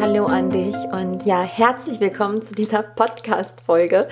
Hallo 0.00 0.26
an 0.26 0.50
dich 0.50 0.76
und 0.92 1.26
ja, 1.26 1.42
herzlich 1.42 1.98
willkommen 1.98 2.40
zu 2.40 2.54
dieser 2.54 2.84
Podcast-Folge. 2.84 4.06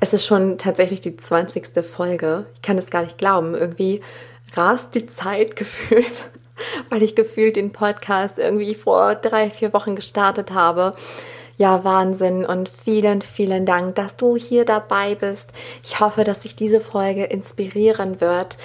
Es 0.00 0.12
ist 0.12 0.26
schon 0.26 0.58
tatsächlich 0.58 1.00
die 1.00 1.16
20. 1.16 1.84
Folge. 1.84 2.46
Ich 2.54 2.62
kann 2.62 2.76
es 2.76 2.90
gar 2.90 3.04
nicht 3.04 3.18
glauben. 3.18 3.54
Irgendwie 3.54 4.00
rast 4.54 4.96
die 4.96 5.06
Zeit 5.06 5.54
gefühlt, 5.56 6.24
weil 6.90 7.04
ich 7.04 7.14
gefühlt 7.14 7.54
den 7.54 7.70
Podcast 7.70 8.38
irgendwie 8.38 8.74
vor 8.74 9.14
drei, 9.14 9.48
vier 9.48 9.72
Wochen 9.72 9.94
gestartet 9.94 10.52
habe. 10.52 10.94
Ja, 11.56 11.84
Wahnsinn 11.84 12.44
und 12.44 12.68
vielen, 12.68 13.22
vielen 13.22 13.64
Dank, 13.64 13.94
dass 13.94 14.16
du 14.16 14.36
hier 14.36 14.64
dabei 14.64 15.14
bist. 15.14 15.50
Ich 15.84 16.00
hoffe, 16.00 16.24
dass 16.24 16.42
sich 16.42 16.56
diese 16.56 16.80
Folge 16.80 17.24
inspirieren 17.24 18.20
wird 18.20 18.58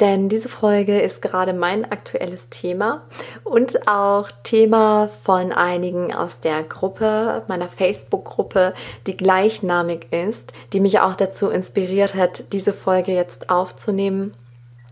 denn 0.00 0.28
diese 0.28 0.48
Folge 0.48 1.00
ist 1.00 1.22
gerade 1.22 1.52
mein 1.52 1.84
aktuelles 1.90 2.48
Thema 2.50 3.02
und 3.42 3.88
auch 3.88 4.28
Thema 4.44 5.08
von 5.08 5.52
einigen 5.52 6.14
aus 6.14 6.38
der 6.40 6.62
Gruppe, 6.62 7.42
meiner 7.48 7.68
Facebook-Gruppe, 7.68 8.74
die 9.06 9.16
gleichnamig 9.16 10.12
ist, 10.12 10.52
die 10.72 10.80
mich 10.80 11.00
auch 11.00 11.16
dazu 11.16 11.48
inspiriert 11.48 12.14
hat, 12.14 12.52
diese 12.52 12.72
Folge 12.72 13.12
jetzt 13.12 13.50
aufzunehmen. 13.50 14.34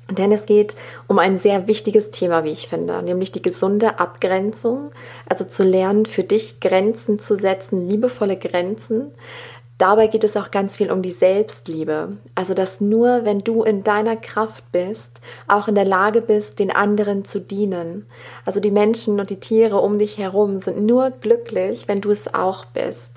Denn 0.09 0.31
es 0.31 0.47
geht 0.47 0.77
um 1.09 1.19
ein 1.19 1.37
sehr 1.37 1.67
wichtiges 1.67 2.13
Thema, 2.13 2.45
wie 2.45 2.53
ich 2.53 2.69
finde, 2.69 3.03
nämlich 3.03 3.33
die 3.33 3.43
gesunde 3.43 3.99
Abgrenzung, 3.99 4.91
also 5.29 5.45
zu 5.45 5.65
lernen, 5.65 6.07
für 6.07 6.23
dich 6.23 6.61
Grenzen 6.61 7.19
zu 7.19 7.37
setzen, 7.37 7.89
liebevolle 7.89 8.37
Grenzen, 8.37 9.11
Dabei 9.79 10.07
geht 10.07 10.25
es 10.25 10.39
auch 10.39 10.51
ganz 10.51 10.75
viel 10.77 10.91
um 10.91 11.03
die 11.03 11.11
Selbstliebe. 11.11 12.17
Also, 12.35 12.55
dass 12.55 12.81
nur 12.81 13.27
wenn 13.27 13.41
du 13.41 13.63
in 13.63 13.85
deiner 13.85 14.17
Kraft 14.17 14.65
bist, 14.73 15.21
auch 15.49 15.69
in 15.69 15.75
der 15.75 15.85
Lage 15.85 16.23
bist, 16.23 16.59
den 16.59 16.71
anderen 16.71 17.27
zu 17.27 17.41
dienen. 17.41 18.07
Also 18.47 18.59
die 18.59 18.71
Menschen 18.71 19.21
und 19.21 19.29
die 19.29 19.41
Tiere 19.41 19.77
um 19.77 19.99
dich 19.99 20.17
herum 20.17 20.59
sind 20.61 20.87
nur 20.87 21.11
glücklich, 21.11 21.89
wenn 21.89 22.01
du 22.01 22.11
es 22.11 22.33
auch 22.33 22.65
bist. 22.67 23.13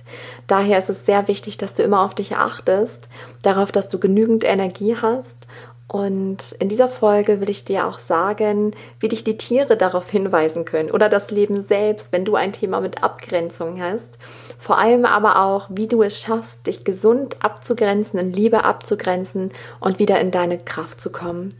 Daher 0.47 0.79
ist 0.79 0.89
es 0.89 1.05
sehr 1.05 1.27
wichtig, 1.29 1.57
dass 1.57 1.75
du 1.75 1.83
immer 1.83 2.01
auf 2.01 2.13
dich 2.13 2.35
achtest, 2.35 3.07
darauf, 3.41 3.71
dass 3.71 3.87
du 3.87 3.97
genügend 3.97 4.43
Energie 4.43 4.97
hast 5.01 5.47
und 5.91 6.51
in 6.59 6.69
dieser 6.69 6.87
Folge 6.87 7.41
will 7.41 7.49
ich 7.49 7.65
dir 7.65 7.87
auch 7.87 7.97
sagen, 7.97 8.75
wie 8.99 9.07
dich 9.07 9.23
die 9.23 9.37
Tiere 9.37 9.75
darauf 9.75 10.07
hinweisen 10.07 10.63
können 10.63 10.91
oder 10.91 11.09
das 11.09 11.31
Leben 11.31 11.61
selbst, 11.61 12.11
wenn 12.11 12.25
du 12.25 12.35
ein 12.35 12.53
Thema 12.53 12.79
mit 12.79 13.03
Abgrenzung 13.03 13.81
hast. 13.81 14.11
Vor 14.59 14.77
allem 14.77 15.03
aber 15.03 15.41
auch, 15.41 15.67
wie 15.71 15.87
du 15.87 16.03
es 16.03 16.21
schaffst, 16.21 16.67
dich 16.67 16.85
gesund 16.85 17.37
abzugrenzen, 17.39 18.19
in 18.19 18.31
Liebe 18.31 18.65
abzugrenzen 18.65 19.51
und 19.79 19.97
wieder 19.97 20.19
in 20.19 20.29
deine 20.29 20.59
Kraft 20.59 21.01
zu 21.01 21.11
kommen. 21.11 21.55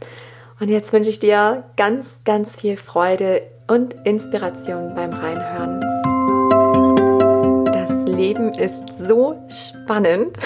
Und 0.60 0.68
jetzt 0.68 0.92
wünsche 0.92 1.10
ich 1.10 1.18
dir 1.18 1.64
ganz, 1.76 2.14
ganz 2.24 2.54
viel 2.54 2.76
Freude 2.76 3.42
und 3.66 3.94
Inspiration 4.04 4.94
beim 4.94 5.10
Reinhören. 5.10 5.89
Leben 8.20 8.52
ist 8.52 8.82
so 8.98 9.42
spannend 9.48 10.36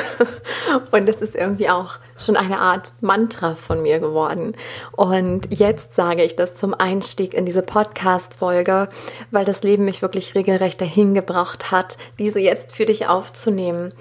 und 0.93 1.09
es 1.09 1.17
ist 1.17 1.35
irgendwie 1.35 1.69
auch 1.69 1.99
schon 2.17 2.37
eine 2.37 2.61
Art 2.61 2.93
Mantra 3.01 3.57
von 3.57 3.83
mir 3.83 3.99
geworden. 3.99 4.55
Und 4.93 5.49
jetzt 5.51 5.97
sage 5.97 6.23
ich 6.23 6.37
das 6.37 6.55
zum 6.55 6.73
Einstieg 6.73 7.35
in 7.35 7.45
diese 7.45 7.63
Podcast-Folge, 7.63 8.89
weil 9.33 9.45
das 9.45 9.65
Leben 9.65 9.87
mich 9.87 10.03
wirklich 10.03 10.37
regelrecht 10.37 10.81
dahin 10.81 11.15
gebracht 11.15 11.73
hat, 11.73 11.99
diese 12.17 12.39
jetzt 12.39 12.77
für 12.77 12.85
dich 12.85 13.09
aufzunehmen. 13.09 13.93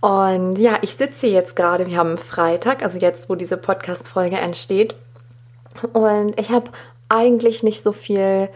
Und 0.00 0.56
ja, 0.56 0.78
ich 0.80 0.94
sitze 0.94 1.26
jetzt 1.26 1.54
gerade, 1.54 1.86
wir 1.86 1.98
haben 1.98 2.16
Freitag, 2.16 2.82
also 2.82 2.98
jetzt, 2.98 3.28
wo 3.28 3.34
diese 3.34 3.58
Podcast-Folge 3.58 4.38
entsteht. 4.38 4.94
Und 5.92 6.40
ich 6.40 6.48
habe 6.48 6.70
eigentlich 7.10 7.62
nicht 7.62 7.82
so 7.82 7.92
viel 7.92 8.48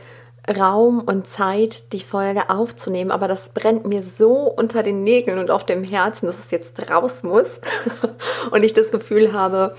Raum 0.49 1.01
und 1.01 1.27
Zeit, 1.27 1.93
die 1.93 2.01
Folge 2.01 2.51
aufzunehmen, 2.51 3.11
aber 3.11 3.29
das 3.29 3.49
brennt 3.51 3.87
mir 3.87 4.03
so 4.03 4.43
unter 4.43 4.83
den 4.83 5.03
Nägeln 5.03 5.39
und 5.39 5.51
auf 5.51 5.65
dem 5.65 5.85
Herzen, 5.85 6.27
dass 6.27 6.39
es 6.39 6.51
jetzt 6.51 6.91
raus 6.91 7.23
muss 7.23 7.59
und 8.51 8.63
ich 8.63 8.75
das 8.75 8.91
Gefühl 8.91 9.33
habe, 9.33 9.75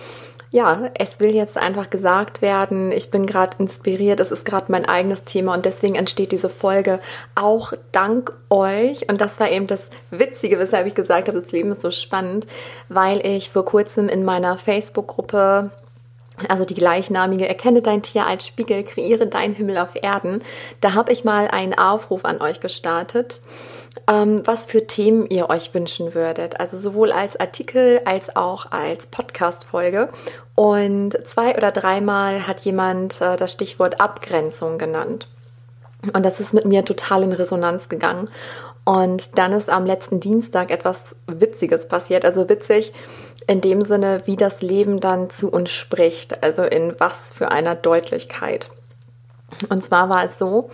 ja, 0.56 0.90
es 0.98 1.20
will 1.20 1.36
jetzt 1.36 1.58
einfach 1.58 1.90
gesagt 1.90 2.42
werden. 2.42 2.94
Ich 2.94 3.12
bin 3.12 3.26
gerade 3.26 3.58
inspiriert, 3.60 4.22
es 4.22 4.32
ist 4.32 4.46
gerade 4.46 4.72
mein 4.72 4.86
eigenes 4.86 5.26
Thema 5.26 5.54
und 5.54 5.66
deswegen 5.66 5.96
entsteht 5.96 6.32
diese 6.32 6.48
Folge 6.48 7.02
auch 7.36 7.74
dank 7.92 8.34
euch. 8.50 9.10
Und 9.10 9.20
das 9.20 9.38
war 9.40 9.52
eben 9.52 9.68
das 9.68 9.90
Witzige, 10.12 10.58
weshalb 10.58 10.88
ich 10.88 10.96
gesagt 10.96 11.28
habe, 11.28 11.42
das 11.42 11.52
Leben 11.52 11.72
ist 11.72 11.82
so 11.82 11.92
spannend, 11.92 12.48
weil 12.88 13.26
ich 13.26 13.50
vor 13.50 13.66
kurzem 13.66 14.08
in 14.08 14.24
meiner 14.24 14.58
Facebook-Gruppe 14.58 15.72
also 16.50 16.66
die 16.66 16.76
gleichnamige 16.76 17.48
Erkenne 17.48 17.82
dein 17.82 18.02
Tier 18.02 18.26
als 18.26 18.46
Spiegel, 18.46 18.84
kreiere 18.84 19.28
deinen 19.28 19.54
Himmel 19.54 19.78
auf 19.78 19.96
Erden. 19.96 20.44
Da 20.82 20.94
habe 20.94 21.12
ich 21.12 21.24
mal 21.24 21.48
einen 21.48 21.74
Aufruf 21.74 22.26
an 22.26 22.42
euch 22.42 22.60
gestartet, 22.60 23.42
ähm, 24.08 24.42
was 24.46 24.66
für 24.66 24.86
Themen 24.86 25.28
ihr 25.30 25.50
euch 25.50 25.74
wünschen 25.74 26.14
würdet. 26.14 26.60
Also 26.60 26.78
sowohl 26.78 27.12
als 27.12 27.40
Artikel 27.40 28.02
als 28.06 28.36
auch 28.36 28.72
als 28.72 29.08
Podcast-Folge. 29.08 30.10
Und 30.56 31.18
zwei 31.26 31.56
oder 31.56 31.72
dreimal 31.72 32.48
hat 32.48 32.62
jemand 32.62 33.22
äh, 33.22 33.38
das 33.38 33.52
Stichwort 33.52 34.02
Abgrenzung 34.02 34.78
genannt. 34.78 35.28
Und 36.14 36.26
das 36.26 36.40
ist 36.40 36.54
mit 36.54 36.66
mir 36.66 36.86
total 36.86 37.24
in 37.24 37.34
Resonanz 37.34 37.90
gegangen. 37.90 38.30
Und 38.84 39.40
dann 39.40 39.52
ist 39.52 39.70
am 39.70 39.86
letzten 39.86 40.20
Dienstag 40.20 40.70
etwas 40.70 41.16
Witziges 41.26 41.88
passiert. 41.88 42.24
Also 42.24 42.48
witzig, 42.48 42.94
in 43.48 43.62
dem 43.62 43.82
Sinne, 43.82 44.24
wie 44.26 44.36
das 44.36 44.62
Leben 44.62 45.00
dann 45.00 45.30
zu 45.30 45.50
uns 45.50 45.72
spricht, 45.72 46.44
also 46.44 46.64
in 46.64 46.96
was 46.98 47.32
für 47.32 47.52
einer 47.52 47.76
Deutlichkeit. 47.76 48.70
Und 49.70 49.84
zwar 49.84 50.10
war 50.10 50.24
es 50.24 50.40
so, 50.40 50.70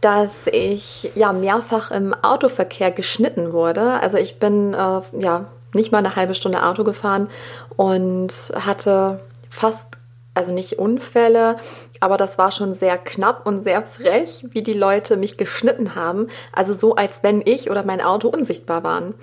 dass 0.00 0.46
ich 0.46 1.10
ja 1.14 1.32
mehrfach 1.32 1.90
im 1.90 2.14
Autoverkehr 2.14 2.90
geschnitten 2.90 3.52
wurde. 3.52 4.00
Also 4.00 4.18
ich 4.18 4.38
bin 4.38 4.74
äh, 4.74 5.00
ja 5.18 5.46
nicht 5.72 5.92
mal 5.92 5.98
eine 5.98 6.14
halbe 6.14 6.34
Stunde 6.34 6.62
Auto 6.62 6.84
gefahren 6.84 7.30
und 7.76 8.32
hatte 8.54 9.20
fast, 9.50 9.86
also 10.34 10.52
nicht 10.52 10.78
Unfälle, 10.78 11.56
aber 12.00 12.16
das 12.16 12.38
war 12.38 12.50
schon 12.50 12.74
sehr 12.74 12.98
knapp 12.98 13.46
und 13.46 13.64
sehr 13.64 13.82
frech, 13.82 14.46
wie 14.50 14.62
die 14.62 14.74
Leute 14.74 15.16
mich 15.16 15.36
geschnitten 15.36 15.94
haben. 15.94 16.28
Also 16.52 16.74
so, 16.74 16.96
als 16.96 17.22
wenn 17.22 17.42
ich 17.44 17.70
oder 17.70 17.84
mein 17.84 18.00
Auto 18.00 18.28
unsichtbar 18.28 18.84
waren. 18.84 19.14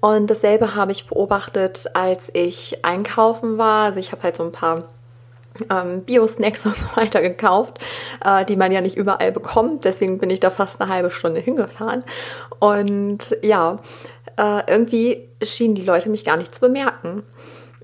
Und 0.00 0.28
dasselbe 0.28 0.74
habe 0.74 0.92
ich 0.92 1.06
beobachtet, 1.06 1.84
als 1.94 2.30
ich 2.32 2.84
einkaufen 2.84 3.58
war. 3.58 3.84
Also 3.84 4.00
ich 4.00 4.12
habe 4.12 4.22
halt 4.22 4.36
so 4.36 4.44
ein 4.44 4.52
paar 4.52 4.84
ähm, 5.68 6.02
Bio-Snacks 6.02 6.66
und 6.66 6.76
so 6.76 6.86
weiter 6.94 7.20
gekauft, 7.20 7.78
äh, 8.24 8.44
die 8.44 8.56
man 8.56 8.72
ja 8.72 8.80
nicht 8.80 8.96
überall 8.96 9.32
bekommt. 9.32 9.84
Deswegen 9.84 10.18
bin 10.18 10.30
ich 10.30 10.40
da 10.40 10.50
fast 10.50 10.80
eine 10.80 10.90
halbe 10.90 11.10
Stunde 11.10 11.40
hingefahren. 11.40 12.04
Und 12.58 13.36
ja, 13.42 13.78
äh, 14.36 14.62
irgendwie 14.66 15.28
schienen 15.42 15.74
die 15.74 15.84
Leute 15.84 16.08
mich 16.08 16.24
gar 16.24 16.36
nicht 16.36 16.54
zu 16.54 16.60
bemerken. 16.60 17.22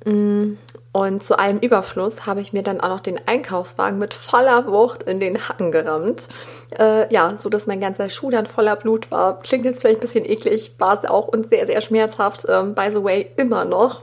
Mm, 0.04 0.54
und 0.96 1.22
zu 1.22 1.38
allem 1.38 1.58
Überfluss 1.58 2.24
habe 2.24 2.40
ich 2.40 2.54
mir 2.54 2.62
dann 2.62 2.80
auch 2.80 2.88
noch 2.88 3.00
den 3.00 3.20
Einkaufswagen 3.28 3.98
mit 3.98 4.14
voller 4.14 4.66
Wucht 4.66 5.02
in 5.02 5.20
den 5.20 5.46
Hacken 5.46 5.70
gerammt. 5.70 6.26
Äh, 6.70 7.12
ja, 7.12 7.36
so 7.36 7.50
dass 7.50 7.66
mein 7.66 7.82
ganzer 7.82 8.08
Schuh 8.08 8.30
dann 8.30 8.46
voller 8.46 8.76
Blut 8.76 9.10
war. 9.10 9.40
Klingt 9.40 9.66
jetzt 9.66 9.82
vielleicht 9.82 9.98
ein 9.98 10.00
bisschen 10.00 10.24
eklig, 10.24 10.72
war 10.78 10.94
es 10.94 11.04
auch 11.04 11.28
und 11.28 11.50
sehr, 11.50 11.66
sehr 11.66 11.82
schmerzhaft. 11.82 12.46
Ähm, 12.48 12.74
by 12.74 12.90
the 12.90 13.04
way, 13.04 13.30
immer 13.36 13.66
noch. 13.66 14.00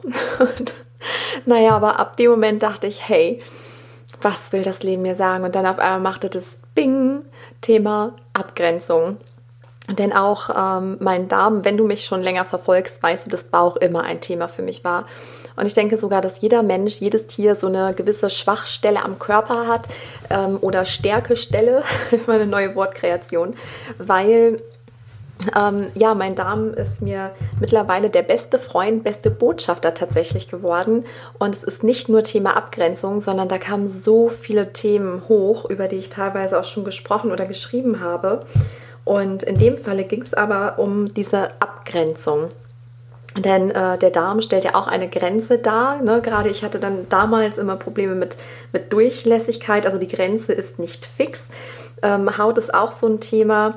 naja, 1.47 1.71
aber 1.71 1.97
ab 1.99 2.15
dem 2.17 2.29
Moment 2.29 2.61
dachte 2.61 2.85
ich, 2.85 3.09
hey, 3.09 3.41
was 4.21 4.53
will 4.53 4.61
das 4.61 4.83
Leben 4.83 5.01
mir 5.01 5.15
sagen? 5.15 5.45
Und 5.45 5.55
dann 5.55 5.65
auf 5.65 5.79
einmal 5.79 5.99
machte 5.99 6.29
das 6.29 6.59
Bing, 6.75 7.23
Thema 7.61 8.13
Abgrenzung. 8.33 9.17
Denn 9.89 10.13
auch 10.13 10.51
ähm, 10.55 10.97
mein 10.99 11.27
Darm, 11.27 11.65
wenn 11.65 11.75
du 11.75 11.87
mich 11.87 12.05
schon 12.05 12.21
länger 12.21 12.45
verfolgst, 12.45 13.01
weißt 13.01 13.25
du, 13.25 13.31
dass 13.31 13.45
Bauch 13.45 13.77
immer 13.77 14.03
ein 14.03 14.21
Thema 14.21 14.47
für 14.47 14.61
mich 14.61 14.83
war. 14.83 15.07
Und 15.55 15.65
ich 15.65 15.73
denke 15.73 15.97
sogar, 15.97 16.21
dass 16.21 16.41
jeder 16.41 16.63
Mensch, 16.63 16.99
jedes 16.99 17.27
Tier 17.27 17.55
so 17.55 17.67
eine 17.67 17.93
gewisse 17.93 18.29
Schwachstelle 18.29 19.03
am 19.03 19.19
Körper 19.19 19.67
hat 19.67 19.87
ähm, 20.29 20.57
oder 20.61 20.85
Stärkestelle, 20.85 21.83
eine 22.27 22.47
neue 22.47 22.75
Wortkreation, 22.75 23.55
weil 23.97 24.61
ähm, 25.55 25.87
ja, 25.95 26.13
mein 26.13 26.35
Darm 26.35 26.73
ist 26.73 27.01
mir 27.01 27.31
mittlerweile 27.59 28.09
der 28.09 28.23
beste 28.23 28.59
Freund, 28.59 29.03
beste 29.03 29.29
Botschafter 29.29 29.93
tatsächlich 29.93 30.47
geworden. 30.49 31.05
Und 31.37 31.55
es 31.55 31.63
ist 31.63 31.83
nicht 31.83 32.09
nur 32.09 32.23
Thema 32.23 32.55
Abgrenzung, 32.55 33.19
sondern 33.21 33.49
da 33.49 33.57
kamen 33.57 33.89
so 33.89 34.29
viele 34.29 34.73
Themen 34.73 35.23
hoch, 35.27 35.69
über 35.69 35.87
die 35.87 35.97
ich 35.97 36.09
teilweise 36.09 36.59
auch 36.59 36.63
schon 36.63 36.85
gesprochen 36.85 37.31
oder 37.31 37.45
geschrieben 37.45 37.99
habe. 37.99 38.45
Und 39.05 39.43
in 39.43 39.59
dem 39.59 39.77
Falle 39.77 40.05
ging 40.05 40.21
es 40.21 40.33
aber 40.33 40.79
um 40.79 41.13
diese 41.13 41.49
Abgrenzung. 41.59 42.51
Denn 43.35 43.71
äh, 43.71 43.97
der 43.97 44.11
Darm 44.11 44.41
stellt 44.41 44.63
ja 44.63 44.75
auch 44.75 44.87
eine 44.87 45.09
Grenze 45.09 45.57
dar. 45.57 46.01
Ne? 46.01 46.21
Gerade 46.21 46.49
ich 46.49 46.63
hatte 46.63 46.79
dann 46.79 47.07
damals 47.09 47.57
immer 47.57 47.75
Probleme 47.75 48.15
mit, 48.15 48.37
mit 48.71 48.93
Durchlässigkeit. 48.93 49.85
Also 49.85 49.97
die 49.97 50.07
Grenze 50.07 50.53
ist 50.53 50.77
nicht 50.77 51.05
fix. 51.05 51.47
Ähm, 52.03 52.37
Haut 52.37 52.57
ist 52.57 52.73
auch 52.73 52.91
so 52.91 53.07
ein 53.07 53.19
Thema. 53.19 53.75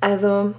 Also 0.00 0.52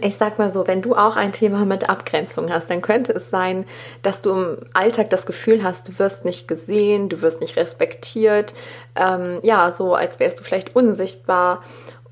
ich 0.00 0.16
sag 0.16 0.38
mal 0.38 0.50
so, 0.50 0.66
wenn 0.66 0.82
du 0.82 0.96
auch 0.96 1.16
ein 1.16 1.32
Thema 1.32 1.64
mit 1.64 1.88
Abgrenzung 1.88 2.50
hast, 2.50 2.68
dann 2.70 2.82
könnte 2.82 3.12
es 3.12 3.30
sein, 3.30 3.64
dass 4.02 4.20
du 4.20 4.32
im 4.32 4.58
Alltag 4.72 5.10
das 5.10 5.26
Gefühl 5.26 5.62
hast, 5.62 5.88
du 5.88 5.98
wirst 5.98 6.24
nicht 6.24 6.48
gesehen, 6.48 7.08
du 7.08 7.22
wirst 7.22 7.40
nicht 7.40 7.56
respektiert. 7.56 8.54
Ähm, 8.96 9.38
ja, 9.42 9.70
so 9.70 9.94
als 9.94 10.18
wärst 10.18 10.40
du 10.40 10.44
vielleicht 10.44 10.74
unsichtbar. 10.74 11.62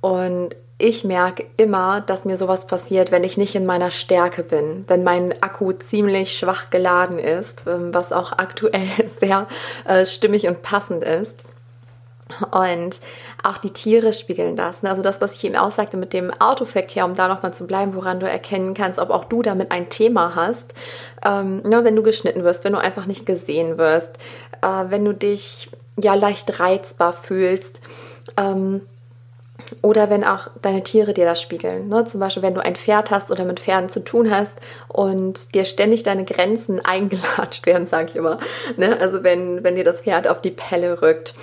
Und 0.00 0.56
ich 0.82 1.05
merke 1.05 1.46
immer, 1.56 2.00
dass 2.00 2.25
mir 2.25 2.37
sowas 2.37 2.67
passiert, 2.67 3.12
wenn 3.12 3.23
ich 3.23 3.37
nicht 3.37 3.55
in 3.55 3.64
meiner 3.64 3.93
Stärke 3.93 4.43
bin, 4.43 4.84
wenn 4.88 5.05
mein 5.05 5.40
Akku 5.40 5.70
ziemlich 5.73 6.37
schwach 6.37 6.70
geladen 6.70 7.20
ist, 7.20 7.64
ähm, 7.69 7.94
was 7.94 8.12
auch 8.12 8.32
aktuell 8.32 8.88
sehr 9.20 9.46
äh, 9.84 10.05
stimmig 10.05 10.49
und 10.49 10.62
passend 10.62 11.05
ist. 11.05 11.44
Und 12.50 12.99
auch 13.44 13.58
die 13.58 13.70
Tiere 13.70 14.12
spiegeln 14.12 14.56
das. 14.56 14.82
Ne? 14.82 14.90
Also 14.90 15.02
das, 15.02 15.20
was 15.20 15.37
ich 15.37 15.44
eben 15.44 15.55
aussagte 15.55 15.96
mit 15.96 16.12
dem 16.12 16.32
Autoverkehr, 16.40 17.05
um 17.05 17.14
da 17.14 17.29
nochmal 17.29 17.55
zu 17.55 17.67
bleiben, 17.67 17.94
woran 17.94 18.19
du 18.19 18.29
erkennen 18.29 18.75
kannst, 18.75 18.99
ob 18.99 19.11
auch 19.11 19.26
du 19.26 19.43
damit 19.43 19.70
ein 19.70 19.88
Thema 19.88 20.34
hast. 20.34 20.75
Ähm, 21.25 21.62
ne, 21.62 21.84
wenn 21.84 21.94
du 21.94 22.02
geschnitten 22.02 22.43
wirst, 22.43 22.64
wenn 22.64 22.73
du 22.73 22.81
einfach 22.81 23.06
nicht 23.06 23.26
gesehen 23.26 23.79
wirst, 23.79 24.17
äh, 24.62 24.84
wenn 24.88 25.05
du 25.05 25.14
dich 25.14 25.70
ja 26.00 26.14
leicht 26.14 26.58
reizbar 26.58 27.12
fühlst. 27.12 27.81
Ähm, 28.37 28.81
oder 29.80 30.10
wenn 30.10 30.24
auch 30.24 30.48
deine 30.60 30.82
Tiere 30.82 31.14
dir 31.14 31.24
das 31.24 31.40
spiegeln. 31.40 31.88
Ne? 31.88 32.04
Zum 32.04 32.20
Beispiel, 32.20 32.42
wenn 32.42 32.54
du 32.54 32.62
ein 32.62 32.76
Pferd 32.76 33.10
hast 33.10 33.30
oder 33.30 33.44
mit 33.44 33.60
Pferden 33.60 33.88
zu 33.88 34.04
tun 34.04 34.30
hast 34.30 34.58
und 34.88 35.54
dir 35.54 35.64
ständig 35.64 36.02
deine 36.02 36.24
Grenzen 36.24 36.80
eingelatscht 36.84 37.66
werden, 37.66 37.86
sage 37.86 38.10
ich 38.10 38.16
immer. 38.16 38.38
Ne? 38.76 38.98
Also 39.00 39.22
wenn, 39.22 39.64
wenn 39.64 39.76
dir 39.76 39.84
das 39.84 40.02
Pferd 40.02 40.28
auf 40.28 40.40
die 40.40 40.50
Pelle 40.50 41.00
rückt 41.02 41.34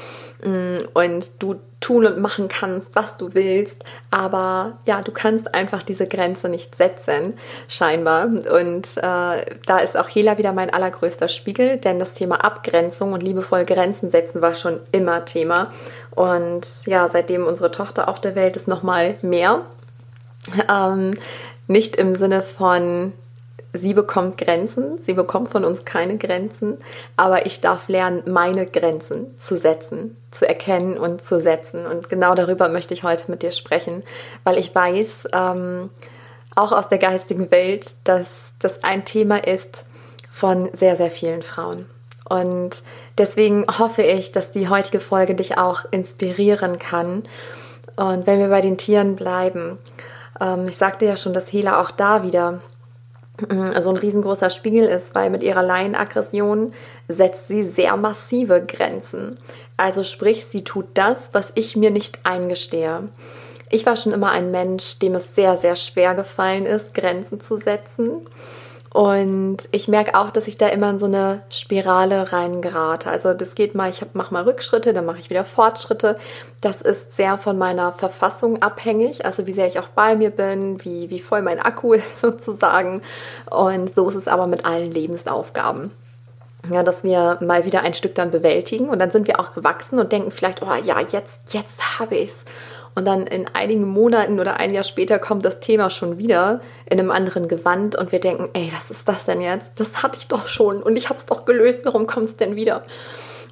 mm, 0.44 0.78
und 0.94 1.32
du 1.40 1.56
tun 1.80 2.06
und 2.06 2.20
machen 2.20 2.50
kannst, 2.50 2.96
was 2.96 3.16
du 3.18 3.34
willst, 3.34 3.84
aber 4.12 4.78
ja, 4.86 5.02
du 5.02 5.12
kannst 5.12 5.54
einfach 5.54 5.82
diese 5.82 6.08
Grenze 6.08 6.50
nicht 6.50 6.76
setzen, 6.76 7.36
scheinbar. 7.68 8.26
Und 8.26 8.98
äh, 8.98 9.56
da 9.66 9.80
ist 9.82 9.96
auch 9.96 10.10
Hela 10.10 10.38
wieder 10.38 10.52
mein 10.52 10.74
allergrößter 10.74 11.30
Spiegel, 11.30 11.78
denn 11.78 12.00
das 12.00 12.16
Thema 12.16 12.44
Abgrenzung 12.44 13.14
und 13.14 13.24
liebevoll 13.24 13.66
Grenzen 13.66 14.10
setzen 14.10 14.42
war 14.42 14.54
schon 14.54 14.82
immer 14.92 15.26
Thema. 15.26 15.72
Und 16.12 16.86
ja, 16.86 17.08
seitdem 17.10 17.46
unsere 17.46 17.72
Tochter 17.72 18.08
auf 18.08 18.20
der 18.20 18.36
Welt 18.36 18.56
ist, 18.56 18.68
noch 18.68 18.84
mal 18.84 19.16
mehr. 19.22 19.62
Ähm, 20.70 21.18
nicht 21.68 21.96
im 21.96 22.16
Sinne 22.16 22.42
von, 22.42 23.14
sie 23.74 23.94
bekommt 23.94 24.38
Grenzen, 24.38 24.98
sie 25.02 25.14
bekommt 25.14 25.50
von 25.50 25.64
uns 25.64 25.86
keine 25.86 26.18
Grenzen, 26.18 26.78
aber 27.16 27.46
ich 27.46 27.62
darf 27.62 27.88
lernen, 27.88 28.24
meine 28.26 28.66
Grenzen 28.66 29.38
zu 29.40 29.58
setzen, 29.58 30.18
zu 30.32 30.48
erkennen 30.48 30.98
und 30.98 31.22
zu 31.22 31.40
setzen. 31.40 31.86
Und 31.86 32.10
genau 32.10 32.36
darüber 32.36 32.70
möchte 32.70 32.94
ich 32.94 33.04
heute 33.04 33.30
mit 33.30 33.44
dir 33.44 33.52
sprechen, 33.52 34.04
weil 34.44 34.58
ich 34.58 34.74
weiß, 34.74 35.28
ähm, 35.34 35.90
auch 36.56 36.72
aus 36.72 36.90
der 36.90 36.98
geistigen 36.98 37.52
Welt, 37.52 37.96
dass 38.04 38.54
das 38.60 38.84
ein 38.84 39.06
Thema 39.06 39.38
ist 39.38 39.86
von 40.32 40.70
sehr, 40.74 40.96
sehr 40.96 41.12
vielen 41.12 41.44
Frauen. 41.44 41.86
Und 42.28 42.84
deswegen 43.20 43.66
hoffe 43.68 44.02
ich, 44.02 44.32
dass 44.32 44.52
die 44.52 44.70
heutige 44.70 45.00
Folge 45.00 45.36
dich 45.36 45.58
auch 45.58 45.86
inspirieren 45.92 46.80
kann. 46.80 47.24
Und 47.96 48.26
wenn 48.26 48.40
wir 48.40 48.50
bei 48.50 48.62
den 48.62 48.78
Tieren 48.78 49.16
bleiben, 49.16 49.78
ähm, 50.40 50.68
ich 50.68 50.78
sagte 50.78 51.06
ja 51.06 51.18
schon, 51.18 51.34
dass 51.34 51.52
Hela 51.52 51.82
auch 51.82 51.92
da 51.92 52.24
wieder 52.24 52.62
äh, 53.50 53.82
so 53.82 53.90
ein 53.90 53.98
riesengroßer 53.98 54.50
Spiegel 54.50 54.88
ist, 54.88 55.14
weil 55.16 55.30
mit 55.30 55.44
ihrer 55.44 55.64
Laienaggression 55.64 56.74
setzt 57.08 57.48
sie 57.48 57.64
sehr 57.64 57.98
massive 57.98 58.66
Grenzen. 58.66 59.38
Also 59.78 60.04
sprich, 60.04 60.46
sie 60.46 60.64
tut 60.64 60.86
das, 60.94 61.30
was 61.34 61.52
ich 61.56 61.76
mir 61.76 61.92
nicht 61.92 62.20
eingestehe. 62.24 63.10
Ich 63.70 63.86
war 63.86 63.96
schon 63.96 64.14
immer 64.14 64.32
ein 64.32 64.52
Mensch, 64.52 65.00
dem 65.00 65.16
es 65.16 65.36
sehr, 65.36 65.56
sehr 65.58 65.76
schwer 65.76 66.16
gefallen 66.16 66.66
ist, 66.66 66.94
Grenzen 66.94 67.40
zu 67.40 67.58
setzen. 67.58 68.28
Und 68.92 69.58
ich 69.72 69.88
merke 69.88 70.16
auch, 70.16 70.32
dass 70.32 70.48
ich 70.48 70.58
da 70.58 70.68
immer 70.68 70.90
in 70.90 71.00
so 71.00 71.06
eine 71.06 71.42
Spirale 71.50 72.32
reingerate. 72.32 73.10
Also 73.10 73.34
das 73.34 73.54
geht 73.54 73.76
mal, 73.76 73.90
ich 73.90 74.04
mache 74.14 74.34
mal 74.34 74.44
Rückschritte, 74.44 74.94
dann 74.94 75.06
mache 75.06 75.20
ich 75.20 75.30
wieder 75.30 75.44
Fortschritte. 75.44 76.18
Das 76.62 76.82
ist 76.82 77.16
sehr 77.16 77.38
von 77.38 77.58
meiner 77.58 77.92
Verfassung 77.92 78.62
abhängig, 78.64 79.26
also 79.26 79.46
wie 79.46 79.54
sehr 79.54 79.68
ich 79.68 79.80
auch 79.80 79.90
bei 79.90 80.16
mir 80.16 80.32
bin, 80.32 80.84
wie, 80.84 81.10
wie 81.12 81.20
voll 81.20 81.44
mein 81.44 81.60
Akku 81.60 81.94
ist 81.94 82.20
sozusagen. 82.20 83.04
Und 83.52 83.94
so 83.94 84.08
ist 84.10 84.16
es 84.16 84.28
aber 84.28 84.48
mit 84.48 84.66
allen 84.66 84.90
Lebensaufgaben. 84.90 85.92
Ja, 86.72 86.84
dass 86.84 87.04
wir 87.04 87.38
mal 87.42 87.66
wieder 87.66 87.82
ein 87.82 87.94
Stück 87.94 88.16
dann 88.16 88.32
bewältigen 88.32 88.90
und 88.90 89.00
dann 89.00 89.12
sind 89.12 89.28
wir 89.28 89.40
auch 89.40 89.54
gewachsen 89.54 89.98
und 89.98 90.12
denken 90.12 90.32
vielleicht, 90.32 90.62
oh 90.62 90.74
ja, 90.84 91.00
jetzt, 91.00 91.54
jetzt 91.54 92.00
habe 92.00 92.16
ich 92.16 92.32
es. 92.32 92.46
Und 92.96 93.06
dann 93.06 93.28
in 93.28 93.48
einigen 93.54 93.88
Monaten 93.88 94.40
oder 94.40 94.58
ein 94.58 94.74
Jahr 94.74 94.84
später 94.84 95.20
kommt 95.20 95.46
das 95.46 95.60
Thema 95.60 95.90
schon 95.90 96.18
wieder 96.18 96.62
in 96.90 97.00
einem 97.00 97.12
anderen 97.12 97.48
Gewand 97.48 97.96
und 97.96 98.12
wir 98.12 98.20
denken, 98.20 98.50
ey, 98.54 98.72
was 98.76 98.92
ist 98.92 99.08
das 99.08 99.26
denn 99.26 99.42
jetzt? 99.42 99.80
Das 99.80 100.04
hatte 100.04 100.20
ich 100.20 100.28
doch 100.28 100.48
schon 100.48 100.82
und 100.82 100.96
ich 100.98 101.10
habe 101.10 101.20
es 101.20 101.26
doch 101.26 101.46
gelöst, 101.46 101.82
warum 101.84 102.08
kommt 102.08 102.26
es 102.26 102.36
denn 102.36 102.56
wieder? 102.56 102.84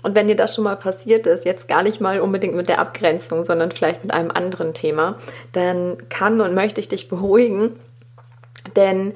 Und 0.03 0.15
wenn 0.15 0.27
dir 0.27 0.35
das 0.35 0.55
schon 0.55 0.63
mal 0.63 0.75
passiert 0.75 1.25
ist, 1.27 1.45
jetzt 1.45 1.67
gar 1.67 1.83
nicht 1.83 2.01
mal 2.01 2.19
unbedingt 2.19 2.55
mit 2.55 2.69
der 2.69 2.79
Abgrenzung, 2.79 3.43
sondern 3.43 3.71
vielleicht 3.71 4.03
mit 4.03 4.13
einem 4.13 4.31
anderen 4.31 4.73
Thema, 4.73 5.15
dann 5.53 5.97
kann 6.09 6.41
und 6.41 6.53
möchte 6.53 6.79
ich 6.79 6.87
dich 6.87 7.09
beruhigen, 7.09 7.79
denn 8.75 9.13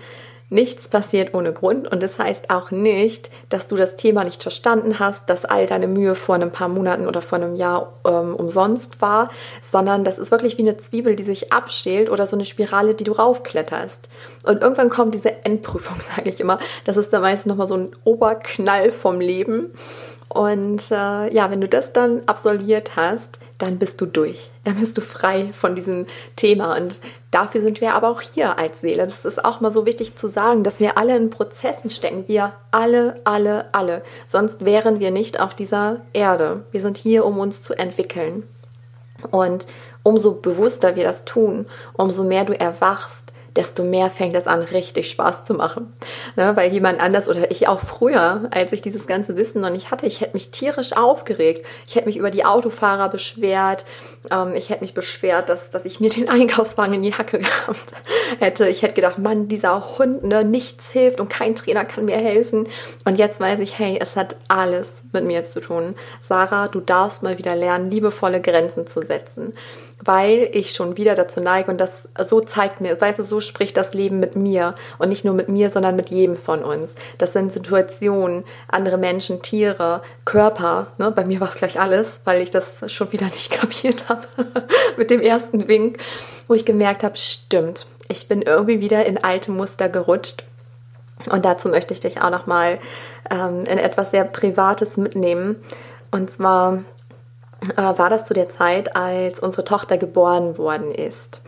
Nichts 0.53 0.89
passiert 0.89 1.33
ohne 1.33 1.53
Grund 1.53 1.89
und 1.89 2.03
das 2.03 2.19
heißt 2.19 2.49
auch 2.49 2.71
nicht, 2.71 3.29
dass 3.47 3.67
du 3.67 3.77
das 3.77 3.95
Thema 3.95 4.25
nicht 4.25 4.43
verstanden 4.43 4.99
hast, 4.99 5.29
dass 5.29 5.45
all 5.45 5.65
deine 5.65 5.87
Mühe 5.87 6.13
vor 6.13 6.35
ein 6.35 6.51
paar 6.51 6.67
Monaten 6.67 7.07
oder 7.07 7.21
vor 7.21 7.37
einem 7.37 7.55
Jahr 7.55 7.93
ähm, 8.05 8.35
umsonst 8.35 9.01
war, 9.01 9.29
sondern 9.61 10.03
das 10.03 10.19
ist 10.19 10.29
wirklich 10.29 10.57
wie 10.57 10.63
eine 10.63 10.75
Zwiebel, 10.75 11.15
die 11.15 11.23
sich 11.23 11.53
abschält 11.53 12.09
oder 12.09 12.27
so 12.27 12.35
eine 12.35 12.43
Spirale, 12.43 12.95
die 12.95 13.05
du 13.05 13.13
raufkletterst. 13.13 14.09
Und 14.43 14.61
irgendwann 14.61 14.89
kommt 14.89 15.15
diese 15.15 15.45
Endprüfung, 15.45 16.01
sage 16.15 16.27
ich 16.27 16.41
immer. 16.41 16.59
Das 16.83 16.97
ist 16.97 17.13
dann 17.13 17.21
meistens 17.21 17.49
nochmal 17.49 17.67
so 17.67 17.77
ein 17.77 17.95
Oberknall 18.03 18.91
vom 18.91 19.21
Leben. 19.21 19.73
Und 20.27 20.91
äh, 20.91 21.33
ja, 21.33 21.49
wenn 21.49 21.61
du 21.61 21.69
das 21.69 21.93
dann 21.93 22.23
absolviert 22.25 22.97
hast, 22.97 23.39
dann 23.61 23.77
bist 23.77 24.01
du 24.01 24.05
durch. 24.05 24.49
Dann 24.63 24.79
bist 24.79 24.97
du 24.97 25.01
frei 25.01 25.51
von 25.53 25.75
diesem 25.75 26.07
Thema. 26.35 26.75
Und 26.75 26.99
dafür 27.29 27.61
sind 27.61 27.79
wir 27.81 27.93
aber 27.93 28.09
auch 28.09 28.21
hier 28.21 28.57
als 28.57 28.81
Seele. 28.81 29.03
Das 29.03 29.25
ist 29.25 29.43
auch 29.43 29.61
mal 29.61 29.71
so 29.71 29.85
wichtig 29.85 30.15
zu 30.15 30.27
sagen, 30.27 30.63
dass 30.63 30.79
wir 30.79 30.97
alle 30.97 31.15
in 31.15 31.29
Prozessen 31.29 31.89
stecken. 31.89 32.23
Wir 32.27 32.53
alle, 32.71 33.15
alle, 33.23 33.73
alle. 33.73 34.01
Sonst 34.25 34.65
wären 34.65 34.99
wir 34.99 35.11
nicht 35.11 35.39
auf 35.39 35.53
dieser 35.53 36.01
Erde. 36.13 36.63
Wir 36.71 36.81
sind 36.81 36.97
hier, 36.97 37.25
um 37.25 37.37
uns 37.37 37.61
zu 37.61 37.77
entwickeln. 37.77 38.43
Und 39.29 39.67
umso 40.03 40.31
bewusster 40.31 40.95
wir 40.95 41.03
das 41.03 41.25
tun, 41.25 41.67
umso 41.93 42.23
mehr 42.23 42.45
du 42.45 42.59
erwachst, 42.59 43.30
desto 43.55 43.83
mehr 43.83 44.09
fängt 44.09 44.35
es 44.35 44.47
an, 44.47 44.61
richtig 44.61 45.09
Spaß 45.09 45.45
zu 45.45 45.53
machen. 45.53 45.93
Ne, 46.35 46.55
weil 46.55 46.71
jemand 46.71 46.99
anders 46.99 47.27
oder 47.27 47.51
ich 47.51 47.67
auch 47.67 47.79
früher, 47.79 48.47
als 48.51 48.71
ich 48.71 48.81
dieses 48.81 49.07
ganze 49.07 49.35
Wissen 49.35 49.61
noch 49.61 49.69
nicht 49.69 49.91
hatte, 49.91 50.05
ich 50.05 50.21
hätte 50.21 50.33
mich 50.33 50.51
tierisch 50.51 50.93
aufgeregt. 50.95 51.65
Ich 51.87 51.95
hätte 51.95 52.07
mich 52.07 52.17
über 52.17 52.31
die 52.31 52.45
Autofahrer 52.45 53.09
beschwert. 53.09 53.85
Ähm, 54.29 54.53
ich 54.55 54.69
hätte 54.69 54.81
mich 54.81 54.93
beschwert, 54.93 55.49
dass, 55.49 55.69
dass 55.69 55.85
ich 55.85 55.99
mir 55.99 56.09
den 56.09 56.29
Einkaufswagen 56.29 56.95
in 56.95 57.01
die 57.01 57.13
Hacke 57.13 57.39
gehabt 57.39 57.93
hätte. 58.39 58.67
Ich 58.67 58.81
hätte 58.81 58.93
gedacht, 58.93 59.17
Mann, 59.17 59.47
dieser 59.47 59.97
Hund, 59.97 60.23
ne, 60.23 60.43
nichts 60.43 60.91
hilft 60.91 61.19
und 61.19 61.29
kein 61.29 61.55
Trainer 61.55 61.85
kann 61.85 62.05
mir 62.05 62.17
helfen. 62.17 62.67
Und 63.05 63.17
jetzt 63.17 63.39
weiß 63.39 63.59
ich, 63.59 63.77
hey, 63.77 63.97
es 63.99 64.15
hat 64.15 64.35
alles 64.47 65.03
mit 65.11 65.25
mir 65.25 65.43
zu 65.43 65.59
tun. 65.59 65.95
Sarah, 66.21 66.67
du 66.67 66.79
darfst 66.79 67.23
mal 67.23 67.37
wieder 67.37 67.55
lernen, 67.55 67.91
liebevolle 67.91 68.41
Grenzen 68.41 68.87
zu 68.87 69.01
setzen 69.01 69.53
weil 70.03 70.49
ich 70.51 70.71
schon 70.71 70.97
wieder 70.97 71.15
dazu 71.15 71.41
neige 71.41 71.69
und 71.69 71.79
das 71.79 72.09
so 72.19 72.41
zeigt 72.41 72.81
mir, 72.81 72.99
weißt 72.99 73.19
du, 73.19 73.23
so 73.23 73.39
spricht 73.39 73.77
das 73.77 73.93
Leben 73.93 74.19
mit 74.19 74.35
mir 74.35 74.75
und 74.97 75.09
nicht 75.09 75.25
nur 75.25 75.33
mit 75.33 75.49
mir, 75.49 75.69
sondern 75.69 75.95
mit 75.95 76.09
jedem 76.09 76.35
von 76.35 76.63
uns. 76.63 76.95
Das 77.17 77.33
sind 77.33 77.53
Situationen, 77.53 78.43
andere 78.67 78.97
Menschen, 78.97 79.41
Tiere, 79.41 80.01
Körper. 80.25 80.87
Ne? 80.97 81.11
Bei 81.11 81.25
mir 81.25 81.39
war 81.39 81.49
es 81.49 81.55
gleich 81.55 81.79
alles, 81.79 82.21
weil 82.25 82.41
ich 82.41 82.51
das 82.51 82.73
schon 82.91 83.11
wieder 83.11 83.25
nicht 83.27 83.51
kapiert 83.61 84.09
habe 84.09 84.27
mit 84.97 85.11
dem 85.11 85.21
ersten 85.21 85.67
Wink, 85.67 85.99
wo 86.47 86.53
ich 86.53 86.65
gemerkt 86.65 87.03
habe, 87.03 87.17
stimmt, 87.17 87.85
ich 88.07 88.27
bin 88.27 88.41
irgendwie 88.41 88.81
wieder 88.81 89.05
in 89.05 89.23
alte 89.23 89.51
Muster 89.51 89.87
gerutscht. 89.87 90.43
Und 91.29 91.45
dazu 91.45 91.69
möchte 91.69 91.93
ich 91.93 91.99
dich 91.99 92.19
auch 92.19 92.31
noch 92.31 92.47
mal 92.47 92.79
ähm, 93.29 93.59
in 93.59 93.77
etwas 93.77 94.11
sehr 94.11 94.23
Privates 94.23 94.97
mitnehmen. 94.97 95.57
Und 96.09 96.31
zwar 96.31 96.83
war 97.75 98.09
das 98.09 98.25
zu 98.25 98.33
der 98.33 98.49
Zeit, 98.49 98.95
als 98.95 99.39
unsere 99.39 99.63
Tochter 99.63 99.97
geboren 99.97 100.57
worden 100.57 100.93
ist. 100.93 101.41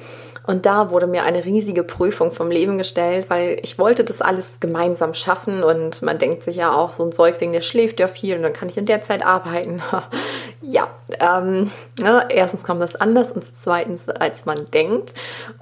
Und 0.46 0.65
da 0.65 0.89
wurde 0.89 1.08
mir 1.08 1.24
eine 1.24 1.46
riesige 1.46 1.84
Prüfung 1.84 2.32
vom 2.32 2.51
Leben 2.51 2.77
gestellt, 2.77 3.29
weil 3.29 3.60
ich 3.63 3.79
wollte 3.79 4.03
das 4.03 4.22
alles 4.22 4.60
gemeinsam 4.60 5.13
schaffen 5.13 5.63
und 5.63 6.01
man 6.01 6.17
denkt 6.17 6.43
sich 6.43 6.58
ja 6.58 6.74
auch, 6.74 6.91
so 6.91 7.03
ein 7.03 7.13
Säugling, 7.13 7.53
der 7.53 7.62
schläft 7.62 8.00
ja 8.01 8.10
viel 8.10 8.36
und 8.36 8.43
dann 8.43 8.51
kann 8.51 8.67
ich 8.67 8.77
in 8.77 8.86
der 8.86 9.01
Zeit 9.01 9.25
arbeiten. 9.25 9.82
ja, 10.62 10.88
ähm, 11.20 11.72
ne, 12.01 12.25
erstens 12.29 12.63
kommt 12.63 12.82
das 12.82 12.96
anders 12.96 13.32
und 13.32 13.46
zweitens, 13.62 14.10
als 14.10 14.46
man 14.46 14.70
denkt. 14.72 15.13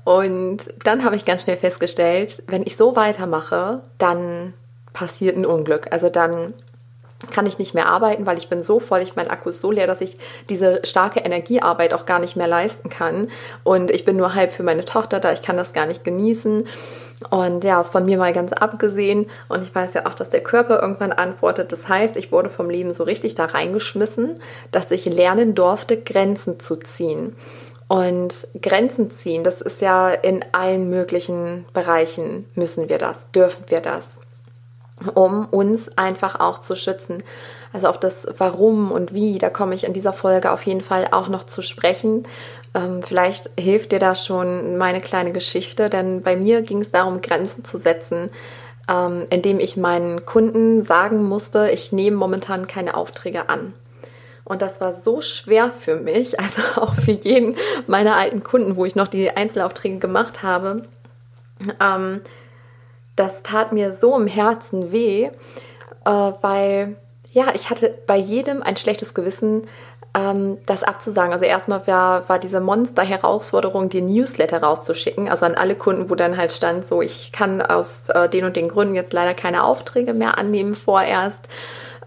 Und 0.04 0.74
dann 0.84 1.06
habe 1.06 1.16
ich 1.16 1.26
ganz 1.26 1.44
schnell 1.44 1.58
festgestellt, 1.58 2.42
wenn 2.48 2.64
ich 2.64 2.76
so 2.76 2.96
weitermache, 2.96 3.82
dann 4.00 4.54
passiert 4.94 5.38
ein 5.38 5.46
Unglück. 5.46 5.92
Also 5.92 6.10
dann 6.10 6.56
kann 7.32 7.46
ich 7.46 7.60
nicht 7.60 7.74
mehr 7.74 7.88
arbeiten, 7.88 8.26
weil 8.26 8.38
ich 8.38 8.50
bin 8.50 8.64
so 8.64 8.80
voll, 8.80 9.02
ich 9.02 9.16
mein 9.16 9.30
Akku 9.30 9.50
ist 9.50 9.62
so 9.62 9.72
leer, 9.72 9.88
dass 9.88 10.02
ich 10.02 10.18
diese 10.50 10.82
starke 10.84 11.20
Energiearbeit 11.20 11.94
auch 11.94 12.06
gar 12.06 12.20
nicht 12.20 12.36
mehr 12.36 12.48
leisten 12.48 12.90
kann. 12.90 13.30
Und 13.64 13.92
ich 13.92 14.06
bin 14.06 14.18
nur 14.18 14.34
halb 14.34 14.52
für 14.52 14.64
meine 14.64 14.86
Tochter 14.86 15.20
da, 15.20 15.32
ich 15.32 15.42
kann 15.42 15.58
das 15.58 15.74
gar 15.74 15.86
nicht 15.86 16.04
genießen. 16.04 16.68
Und 17.30 17.64
ja, 17.64 17.84
von 17.84 18.06
mir 18.06 18.18
mal 18.18 18.34
ganz 18.34 18.52
abgesehen. 18.52 19.30
Und 19.48 19.64
ich 19.64 19.74
weiß 19.74 19.94
ja 19.94 20.08
auch, 20.08 20.16
dass 20.16 20.32
der 20.32 20.42
Körper 20.42 20.82
irgendwann 20.82 21.12
antwortet. 21.12 21.72
Das 21.72 21.88
heißt, 21.88 22.18
ich 22.18 22.32
wurde 22.32 22.50
vom 22.50 22.70
Leben 22.70 22.94
so 22.94 23.04
richtig 23.04 23.36
da 23.36 23.46
reingeschmissen, 23.46 24.40
dass 24.72 24.90
ich 24.90 25.06
lernen 25.06 25.54
durfte, 25.54 26.02
Grenzen 26.02 26.60
zu 26.60 26.78
ziehen. 26.78 27.36
Und 27.88 28.48
Grenzen 28.62 29.12
ziehen, 29.12 29.44
das 29.44 29.60
ist 29.60 29.82
ja 29.82 30.12
in 30.12 30.46
allen 30.54 30.90
möglichen 30.90 31.66
Bereichen 31.74 32.46
müssen 32.56 32.88
wir 32.88 32.98
das, 32.98 33.30
dürfen 33.32 33.66
wir 33.68 33.82
das, 33.82 34.08
um 35.16 35.46
uns 35.48 35.98
einfach 35.98 36.40
auch 36.40 36.60
zu 36.60 36.76
schützen. 36.76 37.24
Also 37.74 37.88
auf 37.88 38.00
das 38.00 38.28
Warum 38.38 38.92
und 38.92 39.14
Wie, 39.14 39.38
da 39.38 39.50
komme 39.50 39.76
ich 39.76 39.86
in 39.86 39.94
dieser 39.94 40.14
Folge 40.14 40.52
auf 40.52 40.64
jeden 40.66 40.82
Fall 40.82 41.08
auch 41.12 41.30
noch 41.30 41.44
zu 41.44 41.62
sprechen. 41.62 42.24
Ähm, 42.74 43.02
vielleicht 43.04 43.50
hilft 43.60 43.92
dir 43.92 44.00
da 44.00 44.16
schon 44.16 44.78
meine 44.78 45.02
kleine 45.02 45.32
Geschichte, 45.32 45.90
denn 45.90 46.22
bei 46.22 46.36
mir 46.36 46.62
ging 46.62 46.82
es 46.82 46.92
darum, 46.92 47.22
Grenzen 47.22 47.66
zu 47.66 47.78
setzen, 47.78 48.30
ähm, 48.90 49.28
indem 49.30 49.60
ich 49.60 49.78
meinen 49.78 50.26
Kunden 50.26 50.84
sagen 50.84 51.24
musste, 51.24 51.70
ich 51.72 51.92
nehme 51.92 52.18
momentan 52.18 52.68
keine 52.68 52.96
Aufträge 52.96 53.50
an. 53.50 53.74
Und 54.44 54.62
das 54.62 54.82
war 54.82 54.94
so 54.94 55.22
schwer 55.22 55.70
für 55.70 55.96
mich, 55.96 56.40
also 56.42 56.62
auch 56.76 56.96
für 56.96 57.12
jeden 57.12 57.56
meiner 57.88 58.16
alten 58.16 58.44
Kunden, 58.44 58.76
wo 58.76 58.86
ich 58.86 58.96
noch 58.96 59.08
die 59.08 59.30
Einzelaufträge 59.30 60.00
gemacht 60.00 60.44
habe. 60.44 60.84
Ähm, 61.80 62.22
das 63.16 63.44
tat 63.44 63.72
mir 63.74 63.98
so 64.00 64.18
im 64.18 64.28
Herzen 64.28 64.92
weh, 64.92 65.26
äh, 66.06 66.10
weil 66.10 66.96
ja, 67.32 67.48
ich 67.54 67.70
hatte 67.70 67.94
bei 68.08 68.18
jedem 68.18 68.62
ein 68.62 68.78
schlechtes 68.78 69.14
Gewissen, 69.14 69.68
ähm, 70.14 70.58
das 70.66 70.84
abzusagen. 70.84 71.32
Also 71.32 71.46
erstmal 71.46 71.86
war, 71.88 72.28
war 72.28 72.40
diese 72.40 72.60
Monster-Herausforderung, 72.60 73.90
die 73.90 74.02
Newsletter 74.02 74.62
rauszuschicken, 74.62 75.30
also 75.30 75.46
an 75.46 75.56
alle 75.56 75.76
Kunden, 75.76 76.10
wo 76.10 76.16
dann 76.16 76.38
halt 76.38 76.52
stand, 76.52 76.88
so 76.88 77.02
ich 77.02 77.32
kann 77.32 77.62
aus 77.62 78.10
äh, 78.10 78.28
den 78.30 78.46
und 78.46 78.56
den 78.56 78.68
Gründen 78.68 78.96
jetzt 78.96 79.14
leider 79.14 79.34
keine 79.34 79.64
Aufträge 79.64 80.14
mehr 80.14 80.38
annehmen 80.38 80.74
vorerst. 80.74 81.48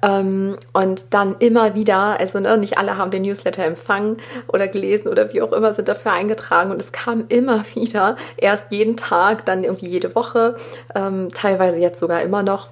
Ähm, 0.05 0.57
und 0.75 1.15
dann 1.15 1.37
immer 1.39 1.75
wieder, 1.75 2.21
also 2.21 2.39
ne, 2.39 2.59
nicht 2.59 2.77
alle 2.77 2.99
haben 2.99 3.11
den 3.11 3.23
Newsletter 3.23 3.65
empfangen 3.65 4.19
oder 4.49 4.69
gelesen 4.69 5.09
oder 5.09 5.33
wie 5.33 5.41
auch 5.41 5.53
immer 5.53 5.73
sind 5.73 5.89
dafür 5.89 6.13
eingetragen 6.13 6.71
und 6.71 6.83
es 6.83 6.93
kam 6.93 7.25
immer 7.29 7.65
wieder, 7.75 8.17
erst 8.37 8.67
jeden 8.71 8.97
Tag, 8.97 9.47
dann 9.47 9.65
irgendwie 9.65 9.89
jede 9.89 10.15
Woche, 10.15 10.57
ähm, 10.95 11.31
teilweise 11.33 11.79
jetzt 11.79 12.01
sogar 12.01 12.21
immer 12.23 12.43
noch, 12.43 12.69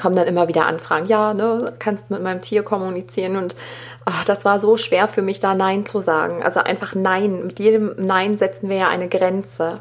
kommen 0.00 0.16
dann 0.16 0.26
immer 0.26 0.48
wieder 0.48 0.66
Anfragen, 0.66 1.06
ja, 1.06 1.32
ne, 1.32 1.72
kannst 1.78 2.10
mit 2.10 2.22
meinem 2.22 2.40
Tier 2.40 2.64
kommunizieren 2.64 3.36
und 3.36 3.54
ach, 4.04 4.24
das 4.24 4.44
war 4.44 4.58
so 4.58 4.76
schwer 4.76 5.06
für 5.06 5.22
mich, 5.22 5.38
da 5.38 5.54
Nein 5.54 5.86
zu 5.86 6.00
sagen. 6.00 6.42
Also 6.42 6.60
einfach 6.60 6.94
Nein. 6.94 7.46
Mit 7.46 7.58
jedem 7.58 7.94
Nein 7.98 8.38
setzen 8.38 8.70
wir 8.70 8.76
ja 8.76 8.88
eine 8.88 9.08
Grenze. 9.08 9.80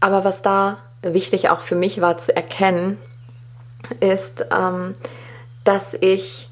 Aber 0.00 0.24
was 0.24 0.42
da 0.42 0.78
wichtig 1.02 1.50
auch 1.50 1.60
für 1.60 1.76
mich 1.76 2.00
war 2.00 2.18
zu 2.18 2.34
erkennen, 2.34 2.98
ist, 4.00 4.46
ähm, 4.50 4.96
dass 5.64 5.94
ich 5.94 6.48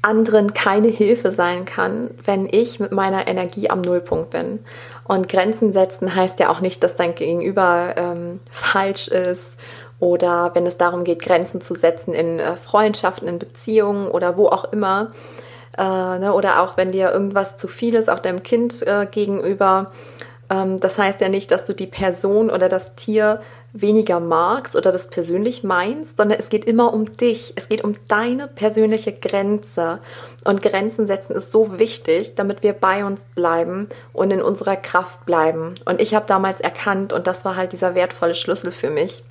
anderen 0.00 0.54
keine 0.54 0.88
Hilfe 0.88 1.32
sein 1.32 1.64
kann, 1.64 2.10
wenn 2.24 2.48
ich 2.50 2.78
mit 2.78 2.92
meiner 2.92 3.26
Energie 3.26 3.68
am 3.68 3.80
Nullpunkt 3.80 4.30
bin. 4.30 4.60
Und 5.04 5.28
Grenzen 5.28 5.72
setzen 5.72 6.14
heißt 6.14 6.38
ja 6.38 6.50
auch 6.50 6.60
nicht, 6.60 6.84
dass 6.84 6.94
dein 6.94 7.14
Gegenüber 7.14 7.94
ähm, 7.96 8.40
falsch 8.50 9.08
ist 9.08 9.56
oder 10.00 10.52
wenn 10.54 10.66
es 10.66 10.76
darum 10.76 11.02
geht, 11.02 11.20
Grenzen 11.20 11.60
zu 11.60 11.74
setzen 11.74 12.14
in 12.14 12.38
äh, 12.38 12.54
Freundschaften, 12.54 13.26
in 13.26 13.38
Beziehungen 13.38 14.08
oder 14.08 14.36
wo 14.36 14.46
auch 14.46 14.72
immer. 14.72 15.12
Äh, 15.76 15.82
ne, 15.82 16.32
oder 16.32 16.62
auch 16.62 16.76
wenn 16.76 16.92
dir 16.92 17.10
irgendwas 17.10 17.56
zu 17.56 17.66
viel 17.68 17.94
ist, 17.94 18.08
auch 18.08 18.18
deinem 18.20 18.42
Kind 18.42 18.86
äh, 18.86 19.06
gegenüber. 19.10 19.90
Ähm, 20.50 20.78
das 20.78 20.98
heißt 20.98 21.20
ja 21.20 21.28
nicht, 21.28 21.50
dass 21.50 21.66
du 21.66 21.72
die 21.72 21.86
Person 21.86 22.50
oder 22.50 22.68
das 22.68 22.94
Tier 22.94 23.40
weniger 23.80 24.20
magst 24.20 24.76
oder 24.76 24.92
das 24.92 25.08
persönlich 25.08 25.64
meinst, 25.64 26.16
sondern 26.16 26.38
es 26.38 26.48
geht 26.48 26.64
immer 26.64 26.92
um 26.92 27.12
dich. 27.12 27.52
Es 27.56 27.68
geht 27.68 27.84
um 27.84 27.96
deine 28.08 28.48
persönliche 28.48 29.12
Grenze. 29.12 30.00
Und 30.44 30.62
Grenzen 30.62 31.06
setzen 31.06 31.34
ist 31.34 31.52
so 31.52 31.78
wichtig, 31.78 32.34
damit 32.34 32.62
wir 32.62 32.72
bei 32.72 33.04
uns 33.04 33.20
bleiben 33.34 33.88
und 34.12 34.32
in 34.32 34.42
unserer 34.42 34.76
Kraft 34.76 35.24
bleiben. 35.26 35.74
Und 35.84 36.00
ich 36.00 36.14
habe 36.14 36.26
damals 36.26 36.60
erkannt, 36.60 37.12
und 37.12 37.26
das 37.26 37.44
war 37.44 37.56
halt 37.56 37.72
dieser 37.72 37.94
wertvolle 37.94 38.34
Schlüssel 38.34 38.70
für 38.70 38.90
mich, 38.90 39.22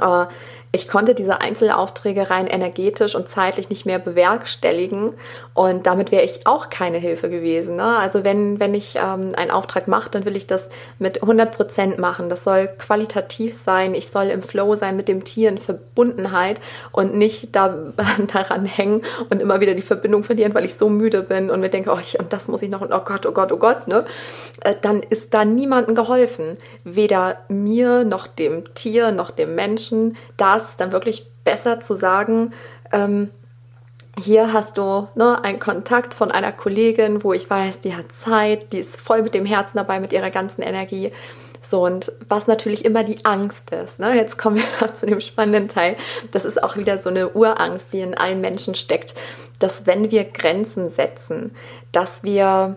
äh, 0.00 0.26
ich 0.74 0.88
konnte 0.88 1.14
diese 1.14 1.40
Einzelaufträge 1.40 2.30
rein 2.30 2.48
energetisch 2.48 3.14
und 3.14 3.28
zeitlich 3.28 3.70
nicht 3.70 3.86
mehr 3.86 4.00
bewerkstelligen 4.00 5.14
und 5.54 5.86
damit 5.86 6.10
wäre 6.10 6.24
ich 6.24 6.48
auch 6.48 6.68
keine 6.68 6.98
Hilfe 6.98 7.30
gewesen. 7.30 7.76
Ne? 7.76 7.96
Also 7.96 8.24
wenn, 8.24 8.58
wenn 8.58 8.74
ich 8.74 8.96
ähm, 8.96 9.32
einen 9.36 9.52
Auftrag 9.52 9.86
mache, 9.86 10.10
dann 10.10 10.24
will 10.24 10.36
ich 10.36 10.48
das 10.48 10.68
mit 10.98 11.22
100 11.22 11.56
Prozent 11.56 11.98
machen. 11.98 12.28
Das 12.28 12.42
soll 12.42 12.66
qualitativ 12.66 13.54
sein. 13.54 13.94
Ich 13.94 14.08
soll 14.08 14.26
im 14.26 14.42
Flow 14.42 14.74
sein 14.74 14.96
mit 14.96 15.06
dem 15.06 15.22
Tier 15.22 15.48
in 15.48 15.58
Verbundenheit 15.58 16.60
und 16.90 17.14
nicht 17.14 17.54
da, 17.54 17.68
daran 18.32 18.64
hängen 18.64 19.02
und 19.30 19.40
immer 19.40 19.60
wieder 19.60 19.74
die 19.74 19.82
Verbindung 19.82 20.24
verlieren, 20.24 20.54
weil 20.54 20.64
ich 20.64 20.74
so 20.74 20.88
müde 20.88 21.22
bin 21.22 21.50
und 21.50 21.60
mir 21.60 21.70
denke, 21.70 21.92
oh, 21.92 21.98
ich, 22.00 22.18
und 22.18 22.32
das 22.32 22.48
muss 22.48 22.62
ich 22.62 22.70
noch 22.70 22.80
und 22.80 22.92
oh 22.92 23.02
Gott, 23.04 23.26
oh 23.26 23.32
Gott, 23.32 23.52
oh 23.52 23.58
Gott. 23.58 23.86
Ne? 23.86 24.04
Äh, 24.64 24.74
dann 24.82 25.04
ist 25.04 25.32
da 25.34 25.44
niemandem 25.44 25.94
geholfen. 25.94 26.56
Weder 26.82 27.36
mir 27.48 28.02
noch 28.02 28.26
dem 28.26 28.74
Tier 28.74 29.12
noch 29.12 29.30
dem 29.30 29.54
Menschen. 29.54 30.16
Da 30.36 30.63
ist 30.64 30.70
es 30.72 30.76
dann 30.76 30.92
wirklich 30.92 31.26
besser 31.44 31.80
zu 31.80 31.94
sagen, 31.94 32.52
ähm, 32.92 33.30
hier 34.18 34.52
hast 34.52 34.78
du 34.78 35.08
ne, 35.16 35.42
einen 35.42 35.58
Kontakt 35.58 36.14
von 36.14 36.30
einer 36.30 36.52
Kollegin, 36.52 37.24
wo 37.24 37.32
ich 37.32 37.50
weiß, 37.50 37.80
die 37.80 37.96
hat 37.96 38.12
Zeit, 38.12 38.72
die 38.72 38.78
ist 38.78 39.00
voll 39.00 39.22
mit 39.22 39.34
dem 39.34 39.44
Herzen 39.46 39.76
dabei, 39.76 39.98
mit 39.98 40.12
ihrer 40.12 40.30
ganzen 40.30 40.62
Energie. 40.62 41.12
So, 41.62 41.84
und 41.84 42.12
was 42.28 42.46
natürlich 42.46 42.84
immer 42.84 43.02
die 43.02 43.24
Angst 43.24 43.70
ist. 43.70 43.98
Ne? 43.98 44.14
Jetzt 44.14 44.38
kommen 44.38 44.56
wir 44.56 44.94
zu 44.94 45.06
dem 45.06 45.20
spannenden 45.20 45.68
Teil. 45.68 45.96
Das 46.30 46.44
ist 46.44 46.62
auch 46.62 46.76
wieder 46.76 46.98
so 46.98 47.08
eine 47.08 47.30
Urangst, 47.30 47.88
die 47.92 48.00
in 48.00 48.16
allen 48.16 48.40
Menschen 48.40 48.74
steckt, 48.74 49.14
dass 49.58 49.86
wenn 49.86 50.10
wir 50.10 50.24
Grenzen 50.24 50.90
setzen, 50.90 51.54
dass 51.90 52.22
wir 52.22 52.76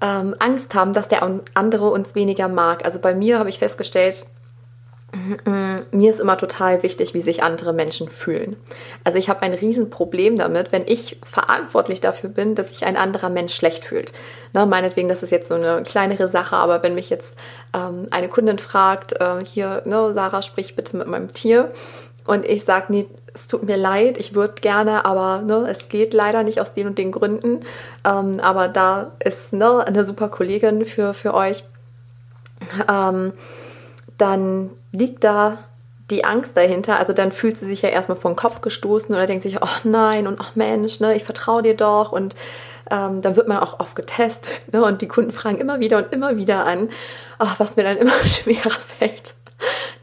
ähm, 0.00 0.34
Angst 0.38 0.74
haben, 0.74 0.92
dass 0.92 1.08
der 1.08 1.22
andere 1.54 1.90
uns 1.90 2.14
weniger 2.14 2.48
mag. 2.48 2.84
Also 2.84 2.98
bei 2.98 3.14
mir 3.14 3.38
habe 3.38 3.48
ich 3.48 3.58
festgestellt, 3.58 4.26
mir 5.92 6.10
ist 6.10 6.20
immer 6.20 6.36
total 6.36 6.82
wichtig, 6.82 7.14
wie 7.14 7.20
sich 7.20 7.42
andere 7.42 7.72
Menschen 7.72 8.08
fühlen. 8.08 8.56
Also 9.04 9.18
ich 9.18 9.28
habe 9.28 9.42
ein 9.42 9.54
Riesenproblem 9.54 10.36
damit, 10.36 10.72
wenn 10.72 10.86
ich 10.86 11.18
verantwortlich 11.22 12.00
dafür 12.00 12.30
bin, 12.30 12.54
dass 12.54 12.70
sich 12.70 12.84
ein 12.84 12.96
anderer 12.96 13.28
Mensch 13.28 13.54
schlecht 13.54 13.84
fühlt. 13.84 14.12
Na, 14.52 14.66
meinetwegen, 14.66 15.08
das 15.08 15.22
ist 15.22 15.30
jetzt 15.30 15.48
so 15.48 15.54
eine 15.54 15.82
kleinere 15.82 16.28
Sache, 16.28 16.56
aber 16.56 16.82
wenn 16.82 16.94
mich 16.94 17.10
jetzt 17.10 17.36
ähm, 17.74 18.06
eine 18.10 18.28
Kundin 18.28 18.58
fragt, 18.58 19.12
äh, 19.20 19.44
hier, 19.44 19.82
ne, 19.84 20.12
Sarah, 20.14 20.42
sprich 20.42 20.74
bitte 20.74 20.96
mit 20.96 21.06
meinem 21.06 21.28
Tier 21.28 21.70
und 22.26 22.44
ich 22.44 22.64
sage, 22.64 22.86
nee, 22.88 23.06
es 23.34 23.46
tut 23.46 23.64
mir 23.64 23.76
leid, 23.76 24.16
ich 24.18 24.34
würde 24.34 24.54
gerne, 24.60 25.04
aber 25.04 25.42
ne, 25.42 25.66
es 25.68 25.88
geht 25.88 26.14
leider 26.14 26.42
nicht 26.42 26.60
aus 26.60 26.72
den 26.72 26.86
und 26.86 26.98
den 26.98 27.12
Gründen. 27.12 27.60
Ähm, 28.04 28.40
aber 28.40 28.68
da 28.68 29.12
ist 29.18 29.52
ne, 29.52 29.86
eine 29.86 30.04
super 30.04 30.28
Kollegin 30.28 30.84
für, 30.84 31.14
für 31.14 31.34
euch. 31.34 31.64
Ähm, 32.88 33.32
dann 34.18 34.70
liegt 34.94 35.24
da 35.24 35.58
die 36.10 36.24
Angst 36.24 36.56
dahinter. 36.56 36.98
Also 36.98 37.12
dann 37.12 37.32
fühlt 37.32 37.58
sie 37.58 37.66
sich 37.66 37.82
ja 37.82 37.88
erstmal 37.88 38.18
vom 38.18 38.36
Kopf 38.36 38.60
gestoßen 38.60 39.14
oder 39.14 39.26
denkt 39.26 39.42
sich, 39.42 39.62
oh 39.62 39.68
nein 39.84 40.26
und 40.26 40.40
ach 40.40 40.54
Mensch, 40.54 41.00
ne, 41.00 41.14
ich 41.14 41.24
vertraue 41.24 41.62
dir 41.62 41.76
doch 41.76 42.12
und 42.12 42.34
ähm, 42.90 43.22
dann 43.22 43.36
wird 43.36 43.48
man 43.48 43.58
auch 43.58 43.80
oft 43.80 43.96
getestet 43.96 44.72
ne, 44.72 44.84
und 44.84 45.00
die 45.02 45.08
Kunden 45.08 45.30
fragen 45.30 45.58
immer 45.58 45.80
wieder 45.80 45.98
und 45.98 46.12
immer 46.12 46.36
wieder 46.36 46.66
an, 46.66 46.90
ach, 47.38 47.58
was 47.58 47.76
mir 47.76 47.84
dann 47.84 47.96
immer 47.96 48.12
schwerer 48.24 48.70
fällt, 48.70 49.34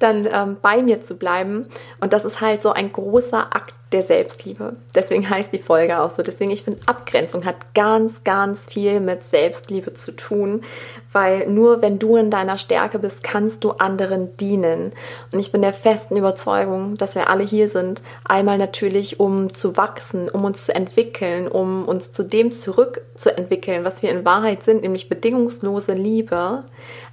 dann 0.01 0.27
ähm, 0.31 0.58
bei 0.62 0.81
mir 0.81 1.01
zu 1.01 1.15
bleiben. 1.15 1.67
Und 2.00 2.13
das 2.13 2.25
ist 2.25 2.41
halt 2.41 2.62
so 2.62 2.72
ein 2.72 2.91
großer 2.91 3.55
Akt 3.55 3.75
der 3.91 4.03
Selbstliebe. 4.03 4.77
Deswegen 4.96 5.29
heißt 5.29 5.51
die 5.51 5.60
Folge 5.60 6.00
auch 6.00 6.12
so. 6.12 6.24
Deswegen, 6.24 6.51
ich 6.51 6.63
finde, 6.63 6.79
Abgrenzung 6.86 7.46
hat 7.46 7.74
ganz, 7.74 8.24
ganz 8.24 8.67
viel 8.67 9.00
mit 9.00 9.24
Selbstliebe 9.24 9.93
zu 9.93 10.13
tun, 10.13 10.63
weil 11.12 11.50
nur 11.50 11.81
wenn 11.81 12.00
du 12.00 12.15
in 12.15 12.31
deiner 12.31 12.58
Stärke 12.58 13.00
bist, 13.00 13.22
kannst 13.22 13.63
du 13.63 13.72
anderen 13.72 14.38
dienen. 14.38 14.93
Und 15.34 15.39
ich 15.39 15.51
bin 15.51 15.62
der 15.62 15.74
festen 15.74 16.15
Überzeugung, 16.15 16.96
dass 16.96 17.15
wir 17.15 17.29
alle 17.29 17.43
hier 17.43 17.67
sind, 17.67 18.01
einmal 18.24 18.58
natürlich, 18.58 19.20
um 19.20 19.53
zu 19.53 19.75
wachsen, 19.75 20.29
um 20.29 20.46
uns 20.46 20.65
zu 20.65 20.74
entwickeln, 20.74 21.50
um 21.50 21.86
uns 21.86 22.13
zu 22.13 22.24
dem 22.24 22.53
zurückzuentwickeln, 22.53 23.84
was 23.84 24.01
wir 24.01 24.12
in 24.12 24.24
Wahrheit 24.24 24.63
sind, 24.63 24.84
nämlich 24.84 25.10
bedingungslose 25.10 25.93
Liebe. 25.93 26.63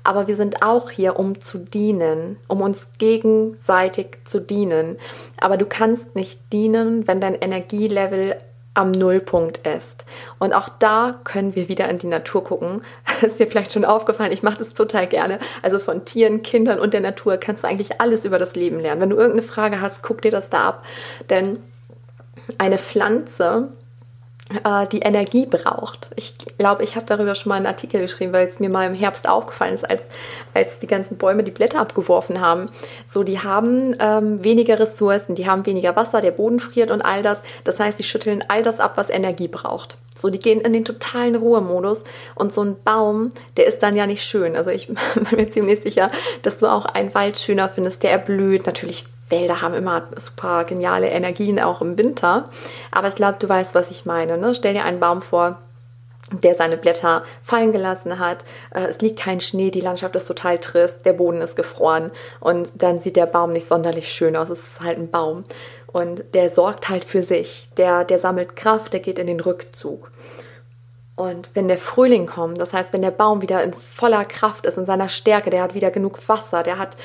Aber 0.09 0.27
wir 0.27 0.37
sind 0.37 0.63
auch 0.63 0.91
hier, 0.91 1.19
um 1.19 1.39
zu 1.39 1.59
dienen, 1.59 2.39
um 2.49 2.63
uns 2.63 2.89
gegenseitig 2.97 4.17
zu 4.25 4.41
dienen. 4.41 4.97
Aber 5.39 5.59
du 5.59 5.67
kannst 5.67 6.17
nicht 6.17 6.51
dienen, 6.51 7.07
wenn 7.07 7.21
dein 7.21 7.35
Energielevel 7.35 8.37
am 8.73 8.91
Nullpunkt 8.91 9.67
ist. 9.67 10.07
Und 10.39 10.55
auch 10.55 10.71
da 10.71 11.21
können 11.25 11.55
wir 11.55 11.69
wieder 11.69 11.91
in 11.91 11.99
die 11.99 12.07
Natur 12.07 12.43
gucken. 12.43 12.81
ist 13.21 13.39
dir 13.39 13.47
vielleicht 13.47 13.75
schon 13.75 13.85
aufgefallen, 13.85 14.33
ich 14.33 14.43
mache 14.43 14.57
das 14.57 14.73
total 14.73 15.07
gerne. 15.07 15.41
Also 15.61 15.79
von 15.79 16.07
Tieren, 16.07 16.41
Kindern 16.41 16.79
und 16.79 16.95
der 16.95 17.03
Natur 17.03 17.37
kannst 17.37 17.65
du 17.65 17.69
eigentlich 17.69 18.01
alles 18.01 18.25
über 18.25 18.39
das 18.39 18.57
Leben 18.57 18.81
lernen. 18.81 19.03
Wenn 19.03 19.11
du 19.11 19.17
irgendeine 19.17 19.47
Frage 19.47 19.83
hast, 19.83 20.03
guck 20.03 20.23
dir 20.23 20.31
das 20.31 20.49
da 20.49 20.69
ab. 20.69 20.87
Denn 21.29 21.59
eine 22.57 22.79
Pflanze 22.79 23.73
äh, 24.65 24.87
die 24.87 25.01
Energie 25.01 25.47
braucht. 25.47 26.09
Ich 26.17 26.35
glaube, 26.57 26.83
ich 26.83 26.97
habe 26.97 27.07
darüber 27.07 27.35
schon 27.35 27.51
mal 27.51 27.57
einen 27.57 27.67
Artikel 27.67 28.01
geschrieben, 28.01 28.33
weil 28.33 28.49
es 28.49 28.61
mir 28.61 28.71
mal 28.71 28.87
im 28.87 28.95
Herbst 28.95 29.29
aufgefallen 29.29 29.75
ist, 29.75 29.89
als, 29.89 30.03
als 30.55 30.79
die 30.79 30.87
ganzen 30.87 31.19
Bäume 31.19 31.45
die 31.45 31.51
Blätter 31.51 31.81
abgeworfen 31.81 32.41
haben. 32.41 32.71
So, 33.07 33.23
die 33.23 33.41
haben 33.41 33.95
ähm, 34.01 34.43
weniger 34.43 34.79
Ressourcen, 34.79 35.35
die 35.35 35.47
haben 35.47 35.67
weniger 35.67 35.97
Wasser, 35.97 36.21
der 36.21 36.31
Boden 36.31 36.61
friert 36.61 36.91
und 36.91 37.03
all 37.03 37.23
das. 37.23 37.43
Das 37.65 37.79
heißt, 37.79 37.99
sie 37.99 38.05
schütteln 38.05 38.45
all 38.49 38.63
das 38.63 38.81
ab, 38.81 38.93
was 38.97 39.11
Energie 39.11 39.49
braucht. 39.49 39.99
So, 40.17 40.31
die 40.31 40.39
gehen 40.39 40.61
in 40.61 40.73
den 40.73 40.85
totalen 40.85 41.37
Ruhemodus 41.37 42.05
und 42.35 42.53
so 42.53 42.63
ein 42.63 42.77
Baum, 42.83 43.33
der 43.57 43.67
ist 43.67 43.83
dann 43.83 43.97
ja 43.97 44.07
nicht 44.07 44.25
schön. 44.25 44.57
Also 44.57 44.71
ich 44.71 44.89
bin 45.15 45.27
mir 45.33 45.49
ziemlich 45.51 45.81
sicher, 45.81 46.11
dass 46.43 46.59
du 46.59 46.67
auch 46.67 46.87
einen 46.87 47.15
Wald 47.15 47.39
schöner 47.39 47.69
findest, 47.69 48.03
der 48.03 48.13
erblüht. 48.13 48.67
Natürlich 48.67 49.05
Wälder 49.31 49.61
haben 49.61 49.75
immer 49.75 50.09
super 50.17 50.65
geniale 50.65 51.09
Energien, 51.09 51.61
auch 51.61 51.81
im 51.81 51.99
Winter. 51.99 52.49
Aber 52.91 53.09
ich 53.09 53.15
glaube, 53.15 53.37
du 53.39 53.49
weißt, 53.49 53.75
was 53.75 53.91
ich 53.91 54.07
meine. 54.07 54.39
Ne? 54.39 54.55
Stell 54.55 54.75
dir 54.75 54.85
einen 54.85 55.01
Baum 55.01 55.23
vor, 55.23 55.59
der 56.33 56.55
seine 56.55 56.77
Blätter 56.77 57.25
fallen 57.43 57.73
gelassen 57.73 58.19
hat. 58.19 58.45
Äh, 58.71 58.87
es 58.87 59.01
liegt 59.01 59.19
kein 59.19 59.41
Schnee, 59.41 59.71
die 59.71 59.81
Landschaft 59.81 60.15
ist 60.17 60.27
total 60.27 60.59
trist, 60.59 61.05
der 61.05 61.15
Boden 61.15 61.41
ist 61.41 61.57
gefroren 61.57 62.11
und 62.41 62.71
dann 62.75 63.01
sieht 63.01 63.17
der 63.17 63.27
Baum 63.27 63.53
nicht 63.53 63.67
sonderlich 63.67 64.09
schön 64.09 64.37
aus. 64.37 64.51
Es 64.51 64.61
ist 64.61 64.81
halt 64.81 64.99
ein 64.99 65.11
Baum. 65.11 65.45
Und 65.91 66.23
der 66.35 66.51
sorgt 66.51 66.91
halt 66.91 67.05
für 67.05 67.23
sich. 67.23 67.71
Der, 67.79 68.05
der 68.05 68.19
sammelt 68.19 68.57
Kraft, 68.57 68.93
der 68.93 69.01
geht 69.01 69.19
in 69.19 69.27
den 69.27 69.41
Rückzug. 69.41 70.11
Und 71.19 71.51
wenn 71.55 71.67
der 71.67 71.79
Frühling 71.79 72.27
kommt, 72.27 72.61
das 72.61 72.73
heißt, 72.73 72.93
wenn 72.93 73.03
der 73.03 73.11
Baum 73.11 73.43
wieder 73.43 73.65
in 73.65 73.73
voller 73.73 74.25
Kraft 74.25 74.65
ist, 74.65 74.79
in 74.79 74.87
seiner 74.87 75.09
Stärke, 75.09 75.51
der 75.51 75.63
hat 75.63 75.75
wieder 75.75 75.91
genug 75.91 76.29
Wasser, 76.29 76.63
der 76.63 76.79
hat 76.79 76.97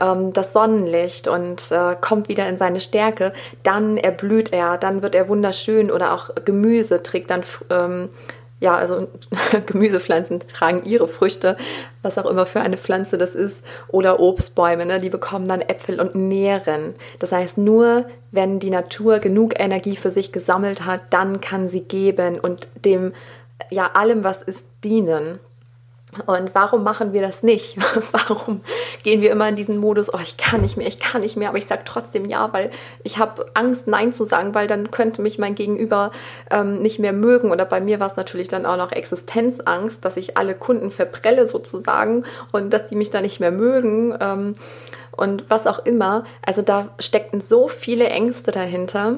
ähm, 0.00 0.32
das 0.32 0.52
Sonnenlicht 0.52 1.28
und 1.28 1.70
äh, 1.70 1.94
kommt 2.00 2.28
wieder 2.28 2.48
in 2.48 2.58
seine 2.58 2.80
Stärke, 2.80 3.32
dann 3.62 3.96
erblüht 3.96 4.52
er, 4.52 4.76
dann 4.76 5.02
wird 5.02 5.14
er 5.14 5.28
wunderschön 5.28 5.92
oder 5.92 6.14
auch 6.14 6.30
Gemüse 6.44 7.04
trägt 7.04 7.30
dann, 7.30 7.42
ähm, 7.70 8.08
ja, 8.58 8.74
also 8.74 9.06
Gemüsepflanzen 9.66 10.40
tragen 10.52 10.82
ihre 10.84 11.06
Früchte, 11.06 11.56
was 12.02 12.18
auch 12.18 12.26
immer 12.26 12.46
für 12.46 12.62
eine 12.62 12.76
Pflanze 12.76 13.18
das 13.18 13.36
ist, 13.36 13.62
oder 13.86 14.18
Obstbäume, 14.18 14.84
ne, 14.84 14.98
die 14.98 15.10
bekommen 15.10 15.46
dann 15.46 15.60
Äpfel 15.60 16.00
und 16.00 16.16
nähren. 16.16 16.94
Das 17.20 17.30
heißt, 17.30 17.56
nur 17.56 18.06
wenn 18.32 18.58
die 18.58 18.70
Natur 18.70 19.20
genug 19.20 19.60
Energie 19.60 19.94
für 19.94 20.10
sich 20.10 20.32
gesammelt 20.32 20.84
hat, 20.84 21.02
dann 21.10 21.40
kann 21.40 21.68
sie 21.68 21.82
geben 21.82 22.40
und 22.40 22.66
dem 22.84 23.12
ja 23.70 23.90
allem, 23.94 24.24
was 24.24 24.42
ist, 24.42 24.64
dienen. 24.84 25.38
Und 26.26 26.50
warum 26.54 26.82
machen 26.82 27.12
wir 27.12 27.22
das 27.22 27.42
nicht? 27.44 27.76
warum 28.12 28.62
gehen 29.04 29.20
wir 29.20 29.30
immer 29.30 29.48
in 29.48 29.54
diesen 29.54 29.78
Modus, 29.78 30.12
oh, 30.12 30.18
ich 30.20 30.36
kann 30.36 30.60
nicht 30.60 30.76
mehr, 30.76 30.86
ich 30.86 30.98
kann 30.98 31.20
nicht 31.20 31.36
mehr, 31.36 31.48
aber 31.48 31.58
ich 31.58 31.66
sage 31.66 31.82
trotzdem 31.84 32.24
ja, 32.24 32.52
weil 32.52 32.70
ich 33.04 33.18
habe 33.18 33.46
Angst, 33.54 33.86
Nein 33.86 34.12
zu 34.12 34.24
sagen, 34.24 34.54
weil 34.54 34.66
dann 34.66 34.90
könnte 34.90 35.22
mich 35.22 35.38
mein 35.38 35.54
Gegenüber 35.54 36.10
ähm, 36.50 36.82
nicht 36.82 36.98
mehr 36.98 37.12
mögen. 37.12 37.52
Oder 37.52 37.64
bei 37.64 37.80
mir 37.80 38.00
war 38.00 38.08
es 38.08 38.16
natürlich 38.16 38.48
dann 38.48 38.66
auch 38.66 38.76
noch 38.76 38.90
Existenzangst, 38.90 40.04
dass 40.04 40.16
ich 40.16 40.36
alle 40.36 40.54
Kunden 40.54 40.90
verprelle 40.90 41.46
sozusagen 41.46 42.24
und 42.52 42.72
dass 42.72 42.88
die 42.88 42.96
mich 42.96 43.10
dann 43.10 43.22
nicht 43.22 43.38
mehr 43.38 43.52
mögen. 43.52 44.16
Ähm, 44.20 44.54
und 45.12 45.44
was 45.48 45.66
auch 45.66 45.84
immer. 45.84 46.24
Also 46.44 46.62
da 46.62 46.88
steckten 46.98 47.40
so 47.40 47.68
viele 47.68 48.08
Ängste 48.08 48.52
dahinter 48.52 49.16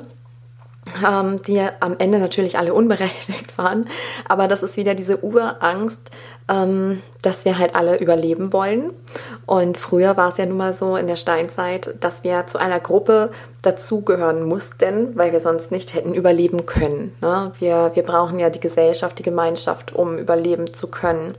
ähm, 1.07 1.43
die 1.43 1.61
am 1.81 1.97
Ende 1.99 2.19
natürlich 2.19 2.59
alle 2.59 2.75
unberechtigt 2.75 3.57
waren. 3.59 3.89
Aber 4.29 4.49
das 4.49 4.63
ist 4.63 4.77
wieder 4.77 4.95
diese 4.95 5.23
Urangst, 5.25 6.11
ähm, 6.49 7.03
dass 7.23 7.45
wir 7.45 7.59
halt 7.59 7.75
alle 7.75 7.99
überleben 7.99 8.53
wollen. 8.53 8.93
Und 9.47 9.79
früher 9.79 10.17
war 10.17 10.29
es 10.29 10.39
ja 10.39 10.47
nun 10.47 10.57
mal 10.57 10.75
so 10.75 10.97
in 10.97 11.07
der 11.07 11.17
Steinzeit, 11.17 11.95
dass 12.01 12.25
wir 12.25 12.47
zu 12.47 12.59
einer 12.59 12.81
Gruppe 12.81 13.31
dazugehören 13.63 14.43
mussten, 14.43 15.17
weil 15.17 15.33
wir 15.33 15.41
sonst 15.41 15.71
nicht 15.71 15.95
hätten 15.95 16.15
überleben 16.15 16.67
können. 16.67 17.15
Ne? 17.21 17.53
Wir, 17.59 17.93
wir 17.95 18.03
brauchen 18.03 18.39
ja 18.39 18.51
die 18.51 18.61
Gesellschaft, 18.61 19.19
die 19.19 19.23
Gemeinschaft, 19.23 19.95
um 19.95 20.19
überleben 20.19 20.73
zu 20.73 20.89
können. 20.89 21.35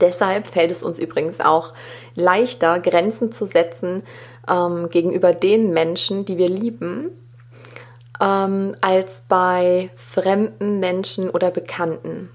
Deshalb 0.00 0.48
fällt 0.48 0.70
es 0.70 0.82
uns 0.82 0.98
übrigens 0.98 1.40
auch 1.40 1.72
leichter, 2.14 2.80
Grenzen 2.80 3.32
zu 3.32 3.46
setzen 3.46 4.02
ähm, 4.48 4.88
gegenüber 4.90 5.32
den 5.32 5.72
Menschen, 5.72 6.24
die 6.24 6.38
wir 6.38 6.48
lieben, 6.48 7.10
ähm, 8.22 8.76
als 8.80 9.22
bei 9.28 9.90
fremden 9.96 10.78
Menschen 10.78 11.28
oder 11.28 11.50
Bekannten, 11.50 12.30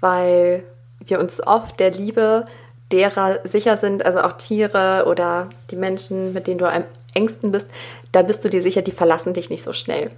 weil 0.00 0.64
wir 1.04 1.20
uns 1.20 1.46
oft 1.46 1.78
der 1.78 1.90
Liebe 1.90 2.46
derer 2.90 3.40
sicher 3.44 3.76
sind, 3.76 4.06
also 4.06 4.20
auch 4.20 4.32
Tiere 4.32 5.04
oder 5.06 5.50
die 5.70 5.76
Menschen, 5.76 6.32
mit 6.32 6.46
denen 6.46 6.58
du 6.58 6.66
am 6.66 6.84
engsten 7.14 7.52
bist, 7.52 7.68
da 8.12 8.22
bist 8.22 8.44
du 8.44 8.48
dir 8.48 8.62
sicher, 8.62 8.80
die 8.80 8.92
verlassen 8.92 9.34
dich 9.34 9.50
nicht 9.50 9.62
so 9.62 9.74
schnell. 9.74 10.10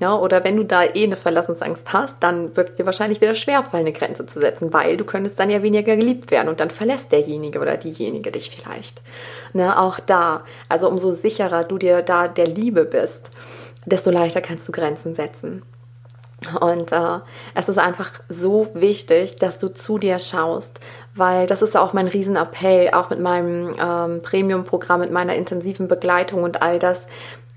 Ja, 0.00 0.16
oder 0.16 0.44
wenn 0.44 0.56
du 0.56 0.64
da 0.64 0.84
eh 0.84 1.04
eine 1.04 1.16
Verlassensangst 1.16 1.92
hast, 1.92 2.16
dann 2.20 2.56
wird 2.56 2.70
es 2.70 2.74
dir 2.74 2.86
wahrscheinlich 2.86 3.20
wieder 3.20 3.34
schwerfallen, 3.34 3.86
eine 3.86 3.96
Grenze 3.96 4.24
zu 4.24 4.40
setzen, 4.40 4.72
weil 4.72 4.96
du 4.96 5.04
könntest 5.04 5.38
dann 5.38 5.50
ja 5.50 5.62
weniger 5.62 5.94
geliebt 5.94 6.30
werden 6.30 6.48
und 6.48 6.60
dann 6.60 6.70
verlässt 6.70 7.12
derjenige 7.12 7.60
oder 7.60 7.76
diejenige 7.76 8.30
dich 8.30 8.50
vielleicht. 8.50 9.02
Ne, 9.52 9.78
auch 9.78 10.00
da, 10.00 10.44
also 10.70 10.88
umso 10.88 11.12
sicherer 11.12 11.64
du 11.64 11.76
dir 11.76 12.00
da 12.00 12.28
der 12.28 12.46
Liebe 12.46 12.86
bist, 12.86 13.30
desto 13.86 14.10
leichter 14.10 14.40
kannst 14.40 14.68
du 14.68 14.72
Grenzen 14.72 15.14
setzen. 15.14 15.62
Und 16.60 16.92
äh, 16.92 17.18
es 17.54 17.68
ist 17.68 17.78
einfach 17.78 18.12
so 18.28 18.68
wichtig, 18.72 19.36
dass 19.36 19.58
du 19.58 19.68
zu 19.68 19.98
dir 19.98 20.18
schaust, 20.18 20.80
weil 21.14 21.46
das 21.46 21.60
ist 21.60 21.76
auch 21.76 21.92
mein 21.92 22.08
Riesenappell, 22.08 22.90
auch 22.92 23.10
mit 23.10 23.20
meinem 23.20 23.74
ähm, 23.78 24.22
Premium-Programm, 24.22 25.00
mit 25.00 25.12
meiner 25.12 25.34
intensiven 25.34 25.86
Begleitung 25.86 26.42
und 26.42 26.62
all 26.62 26.78
das, 26.78 27.06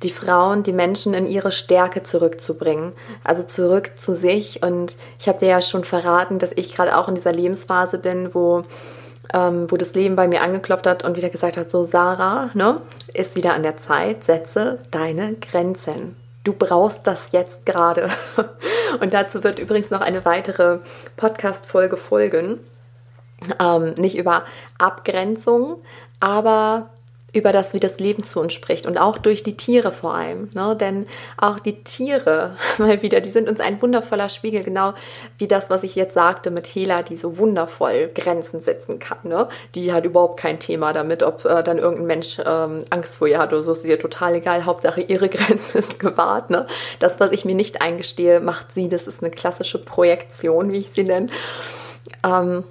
die 0.03 0.09
Frauen, 0.09 0.63
die 0.63 0.73
Menschen 0.73 1.13
in 1.13 1.25
ihre 1.25 1.51
Stärke 1.51 2.03
zurückzubringen, 2.03 2.91
also 3.23 3.43
zurück 3.43 3.93
zu 3.95 4.13
sich. 4.13 4.61
Und 4.61 4.97
ich 5.17 5.29
habe 5.29 5.39
dir 5.39 5.47
ja 5.47 5.61
schon 5.61 5.85
verraten, 5.85 6.39
dass 6.39 6.51
ich 6.53 6.75
gerade 6.75 6.97
auch 6.97 7.07
in 7.07 7.15
dieser 7.15 7.31
Lebensphase 7.31 7.97
bin, 7.97 8.33
wo 8.33 8.63
ähm, 9.33 9.69
wo 9.71 9.77
das 9.77 9.93
Leben 9.93 10.15
bei 10.15 10.27
mir 10.27 10.41
angeklopft 10.41 10.87
hat 10.87 11.03
und 11.03 11.15
wieder 11.15 11.29
gesagt 11.29 11.57
hat, 11.57 11.69
so 11.69 11.83
Sarah, 11.83 12.49
ne, 12.53 12.81
ist 13.13 13.35
wieder 13.35 13.53
an 13.53 13.63
der 13.63 13.77
Zeit, 13.77 14.23
setze 14.23 14.79
deine 14.91 15.35
Grenzen. 15.35 16.15
Du 16.43 16.51
brauchst 16.51 17.07
das 17.07 17.31
jetzt 17.31 17.65
gerade. 17.65 18.09
Und 18.99 19.13
dazu 19.13 19.43
wird 19.45 19.59
übrigens 19.59 19.91
noch 19.91 20.01
eine 20.01 20.25
weitere 20.25 20.79
Podcast-Folge 21.15 21.95
folgen. 21.95 22.59
Ähm, 23.59 23.93
nicht 23.95 24.17
über 24.17 24.43
Abgrenzung, 24.77 25.81
aber 26.19 26.89
über 27.33 27.51
das, 27.51 27.73
wie 27.73 27.79
das 27.79 27.99
Leben 27.99 28.23
zu 28.23 28.39
uns 28.39 28.53
spricht 28.53 28.85
und 28.85 28.99
auch 28.99 29.17
durch 29.17 29.41
die 29.41 29.57
Tiere 29.57 29.91
vor 29.91 30.13
allem. 30.13 30.49
Ne? 30.53 30.75
Denn 30.79 31.07
auch 31.37 31.59
die 31.59 31.83
Tiere, 31.83 32.55
mal 32.77 33.01
wieder, 33.01 33.21
die 33.21 33.31
sind 33.31 33.49
uns 33.49 33.59
ein 33.59 33.81
wundervoller 33.81 34.29
Spiegel, 34.29 34.63
genau 34.63 34.93
wie 35.39 35.47
das, 35.47 35.69
was 35.69 35.83
ich 35.83 35.95
jetzt 35.95 36.13
sagte 36.13 36.51
mit 36.51 36.67
Hela, 36.67 37.01
die 37.01 37.17
so 37.17 37.37
wundervoll 37.39 38.11
Grenzen 38.13 38.61
setzen 38.61 38.99
kann. 38.99 39.17
Ne? 39.23 39.49
Die 39.73 39.91
hat 39.91 40.05
überhaupt 40.05 40.39
kein 40.39 40.59
Thema 40.59 40.93
damit, 40.93 41.23
ob 41.23 41.43
äh, 41.45 41.63
dann 41.63 41.79
irgendein 41.79 42.07
Mensch 42.07 42.37
ähm, 42.45 42.83
Angst 42.91 43.17
vor 43.17 43.27
ihr 43.27 43.39
hat 43.39 43.51
oder 43.51 43.63
so, 43.63 43.71
ist 43.71 43.83
ihr 43.83 43.99
total 43.99 44.35
egal. 44.35 44.65
Hauptsache, 44.65 45.01
ihre 45.01 45.29
Grenze 45.33 45.79
ist 45.79 45.99
gewahrt. 45.99 46.51
Ne? 46.51 46.67
Das, 46.99 47.19
was 47.19 47.31
ich 47.31 47.45
mir 47.45 47.55
nicht 47.55 47.81
eingestehe, 47.81 48.39
macht 48.39 48.71
sie. 48.71 48.89
Das 48.89 49.07
ist 49.07 49.23
eine 49.23 49.31
klassische 49.31 49.83
Projektion, 49.83 50.71
wie 50.71 50.77
ich 50.77 50.91
sie 50.91 51.03
nenne. 51.03 51.27
Ähm, 52.23 52.63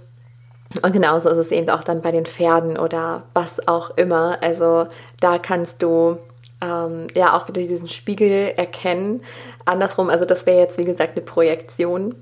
und 0.81 0.93
genauso 0.93 1.29
ist 1.29 1.39
es 1.39 1.51
eben 1.51 1.69
auch 1.71 1.83
dann 1.83 2.03
bei 2.03 2.11
den 2.11 2.27
Pferden 2.27 2.79
oder 2.79 3.25
was 3.35 3.67
auch 3.69 3.97
immer. 3.97 4.39
Also 4.41 4.87
da 5.21 5.39
kannst 5.39 5.83
du 5.83 6.19
ähm, 6.63 7.09
ja 7.15 7.37
auch 7.37 7.49
wieder 7.49 7.61
diesen 7.61 7.89
Spiegel 7.89 8.53
erkennen. 8.57 9.23
Andersrum, 9.65 10.09
also 10.09 10.25
das 10.25 10.47
wäre 10.47 10.59
jetzt 10.59 10.79
wie 10.79 10.85
gesagt 10.85 11.17
eine 11.17 11.25
Projektion. 11.25 12.15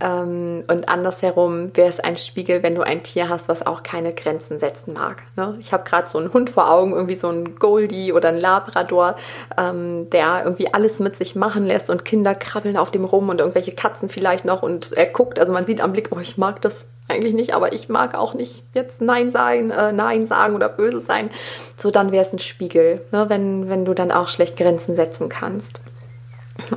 Ähm, 0.00 0.64
und 0.66 0.88
andersherum 0.88 1.76
wäre 1.76 1.88
es 1.88 2.00
ein 2.00 2.16
Spiegel, 2.16 2.62
wenn 2.62 2.74
du 2.74 2.82
ein 2.82 3.04
Tier 3.04 3.28
hast, 3.28 3.48
was 3.48 3.64
auch 3.64 3.82
keine 3.82 4.12
Grenzen 4.12 4.58
setzen 4.58 4.92
mag. 4.92 5.22
Ne? 5.36 5.56
Ich 5.60 5.72
habe 5.72 5.84
gerade 5.84 6.08
so 6.08 6.18
einen 6.18 6.32
Hund 6.32 6.50
vor 6.50 6.70
Augen, 6.70 6.92
irgendwie 6.92 7.14
so 7.14 7.28
ein 7.28 7.54
Goldie 7.56 8.12
oder 8.12 8.30
ein 8.30 8.38
Labrador, 8.38 9.16
ähm, 9.56 10.10
der 10.10 10.42
irgendwie 10.44 10.74
alles 10.74 10.98
mit 10.98 11.16
sich 11.16 11.36
machen 11.36 11.64
lässt 11.64 11.90
und 11.90 12.04
Kinder 12.04 12.34
krabbeln 12.34 12.76
auf 12.76 12.90
dem 12.90 13.04
rum 13.04 13.28
und 13.28 13.38
irgendwelche 13.38 13.72
Katzen 13.72 14.08
vielleicht 14.08 14.44
noch 14.44 14.62
und 14.62 14.92
er 14.92 15.06
guckt, 15.06 15.38
also 15.38 15.52
man 15.52 15.64
sieht 15.64 15.80
am 15.80 15.92
Blick, 15.92 16.08
oh, 16.10 16.18
ich 16.18 16.36
mag 16.38 16.60
das 16.60 16.86
eigentlich 17.08 17.34
nicht, 17.34 17.54
aber 17.54 17.72
ich 17.72 17.88
mag 17.88 18.14
auch 18.14 18.34
nicht 18.34 18.62
jetzt 18.72 19.00
Nein 19.00 19.30
sagen, 19.30 19.70
äh, 19.70 19.92
Nein 19.92 20.26
sagen 20.26 20.54
oder 20.54 20.68
böse 20.68 21.00
sein. 21.00 21.30
So, 21.76 21.90
dann 21.90 22.12
wäre 22.12 22.24
es 22.24 22.32
ein 22.32 22.38
Spiegel, 22.38 23.02
ne? 23.12 23.28
wenn, 23.28 23.68
wenn 23.68 23.84
du 23.84 23.94
dann 23.94 24.10
auch 24.10 24.28
schlecht 24.28 24.56
Grenzen 24.56 24.96
setzen 24.96 25.28
kannst. 25.28 25.80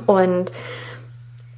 Und 0.06 0.52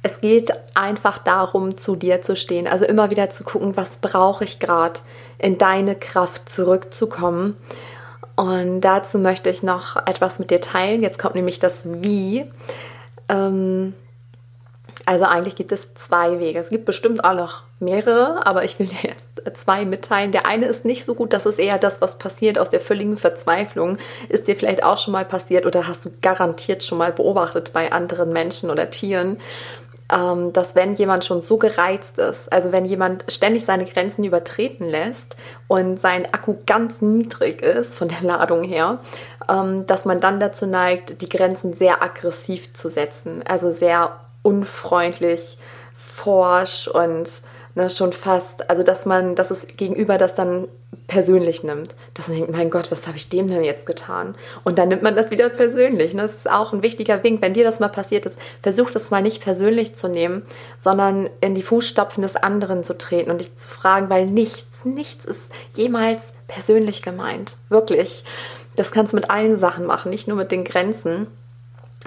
es 0.03 0.19
geht 0.21 0.51
einfach 0.73 1.19
darum, 1.19 1.77
zu 1.77 1.95
dir 1.95 2.21
zu 2.21 2.35
stehen. 2.35 2.67
Also 2.67 2.85
immer 2.85 3.09
wieder 3.09 3.29
zu 3.29 3.43
gucken, 3.43 3.75
was 3.77 3.97
brauche 3.97 4.43
ich 4.43 4.59
gerade, 4.59 4.99
in 5.37 5.57
deine 5.57 5.95
Kraft 5.95 6.49
zurückzukommen. 6.49 7.55
Und 8.35 8.81
dazu 8.81 9.19
möchte 9.19 9.49
ich 9.49 9.63
noch 9.63 9.95
etwas 10.07 10.39
mit 10.39 10.49
dir 10.49 10.61
teilen. 10.61 11.03
Jetzt 11.03 11.19
kommt 11.19 11.35
nämlich 11.35 11.59
das 11.59 11.79
Wie. 11.83 12.45
Ähm, 13.29 13.93
also 15.05 15.25
eigentlich 15.25 15.55
gibt 15.55 15.71
es 15.71 15.93
zwei 15.95 16.39
Wege. 16.39 16.59
Es 16.59 16.69
gibt 16.69 16.85
bestimmt 16.85 17.23
auch 17.23 17.33
noch 17.33 17.63
mehrere, 17.79 18.45
aber 18.45 18.63
ich 18.63 18.77
will 18.79 18.87
dir 18.87 19.09
jetzt 19.09 19.57
zwei 19.57 19.85
mitteilen. 19.85 20.31
Der 20.31 20.45
eine 20.45 20.67
ist 20.67 20.85
nicht 20.85 21.05
so 21.05 21.15
gut, 21.15 21.33
das 21.33 21.45
ist 21.45 21.59
eher 21.59 21.79
das, 21.79 22.01
was 22.01 22.17
passiert 22.17 22.59
aus 22.59 22.69
der 22.69 22.79
völligen 22.79 23.17
Verzweiflung. 23.17 23.97
Ist 24.29 24.47
dir 24.47 24.55
vielleicht 24.55 24.83
auch 24.83 24.97
schon 24.97 25.13
mal 25.13 25.25
passiert 25.25 25.65
oder 25.65 25.87
hast 25.87 26.05
du 26.05 26.11
garantiert 26.21 26.83
schon 26.83 26.99
mal 26.99 27.11
beobachtet 27.11 27.73
bei 27.73 27.91
anderen 27.91 28.31
Menschen 28.31 28.69
oder 28.69 28.89
Tieren. 28.91 29.37
ähm, 30.11 30.51
dass 30.53 30.75
wenn 30.75 30.95
jemand 30.95 31.25
schon 31.25 31.41
so 31.41 31.57
gereizt 31.57 32.17
ist, 32.17 32.51
also 32.51 32.71
wenn 32.71 32.85
jemand 32.85 33.31
ständig 33.31 33.65
seine 33.65 33.85
Grenzen 33.85 34.23
übertreten 34.23 34.87
lässt 34.87 35.37
und 35.67 35.99
sein 35.99 36.31
Akku 36.33 36.55
ganz 36.65 37.01
niedrig 37.01 37.61
ist 37.61 37.97
von 37.97 38.09
der 38.09 38.21
Ladung 38.21 38.63
her, 38.63 38.99
ähm, 39.49 39.87
dass 39.87 40.05
man 40.05 40.19
dann 40.19 40.39
dazu 40.39 40.65
neigt, 40.65 41.21
die 41.21 41.29
Grenzen 41.29 41.73
sehr 41.73 42.03
aggressiv 42.03 42.73
zu 42.73 42.89
setzen, 42.89 43.41
also 43.47 43.71
sehr 43.71 44.19
unfreundlich, 44.41 45.57
forsch 45.95 46.87
und 46.87 47.29
ne, 47.75 47.89
schon 47.89 48.13
fast, 48.13 48.69
also 48.69 48.83
dass 48.83 49.05
man, 49.05 49.35
dass 49.35 49.51
es 49.51 49.67
gegenüber 49.77 50.17
das 50.17 50.35
dann 50.35 50.67
persönlich 51.07 51.63
nimmt. 51.63 51.95
Dass 52.13 52.27
man 52.27 52.37
denkt, 52.37 52.51
mein 52.51 52.69
Gott, 52.69 52.91
was 52.91 53.07
habe 53.07 53.17
ich 53.17 53.29
dem 53.29 53.47
denn 53.47 53.63
jetzt 53.63 53.85
getan? 53.85 54.35
Und 54.63 54.77
dann 54.77 54.89
nimmt 54.89 55.03
man 55.03 55.15
das 55.15 55.31
wieder 55.31 55.49
persönlich. 55.49 56.13
Ne? 56.13 56.21
Das 56.21 56.35
ist 56.35 56.49
auch 56.49 56.73
ein 56.73 56.83
wichtiger 56.83 57.23
Wink. 57.23 57.41
Wenn 57.41 57.53
dir 57.53 57.63
das 57.63 57.79
mal 57.79 57.89
passiert 57.89 58.25
ist, 58.25 58.37
versuch 58.61 58.91
das 58.91 59.09
mal 59.11 59.21
nicht 59.21 59.41
persönlich 59.41 59.95
zu 59.95 60.07
nehmen, 60.07 60.43
sondern 60.79 61.29
in 61.39 61.55
die 61.55 61.61
Fußstapfen 61.61 62.21
des 62.21 62.35
anderen 62.35 62.83
zu 62.83 62.97
treten 62.97 63.31
und 63.31 63.39
dich 63.39 63.55
zu 63.57 63.67
fragen, 63.67 64.09
weil 64.09 64.25
nichts, 64.25 64.85
nichts 64.85 65.25
ist 65.25 65.51
jemals 65.73 66.33
persönlich 66.47 67.01
gemeint. 67.01 67.55
Wirklich. 67.69 68.23
Das 68.75 68.91
kannst 68.91 69.11
du 69.11 69.17
mit 69.17 69.29
allen 69.29 69.57
Sachen 69.57 69.85
machen, 69.85 70.09
nicht 70.09 70.27
nur 70.27 70.37
mit 70.37 70.51
den 70.51 70.63
Grenzen 70.63 71.27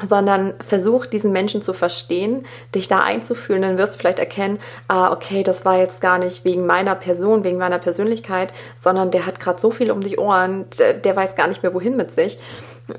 sondern 0.02 0.54
versuch 0.66 1.06
diesen 1.06 1.32
Menschen 1.32 1.62
zu 1.62 1.72
verstehen, 1.72 2.46
dich 2.74 2.88
da 2.88 3.00
einzufühlen, 3.00 3.62
dann 3.62 3.78
wirst 3.78 3.94
du 3.94 3.98
vielleicht 4.00 4.18
erkennen, 4.18 4.58
ah, 4.88 5.12
okay, 5.12 5.42
das 5.44 5.64
war 5.64 5.78
jetzt 5.78 6.00
gar 6.00 6.18
nicht 6.18 6.44
wegen 6.44 6.66
meiner 6.66 6.96
Person, 6.96 7.44
wegen 7.44 7.58
meiner 7.58 7.78
Persönlichkeit, 7.78 8.52
sondern 8.80 9.12
der 9.12 9.24
hat 9.24 9.38
gerade 9.38 9.60
so 9.60 9.70
viel 9.70 9.92
um 9.92 10.00
die 10.00 10.18
Ohren, 10.18 10.64
der, 10.78 11.14
weiß 11.14 11.36
gar 11.36 11.46
nicht 11.46 11.62
mehr 11.62 11.74
wohin 11.74 11.96
mit 11.96 12.10
sich, 12.10 12.38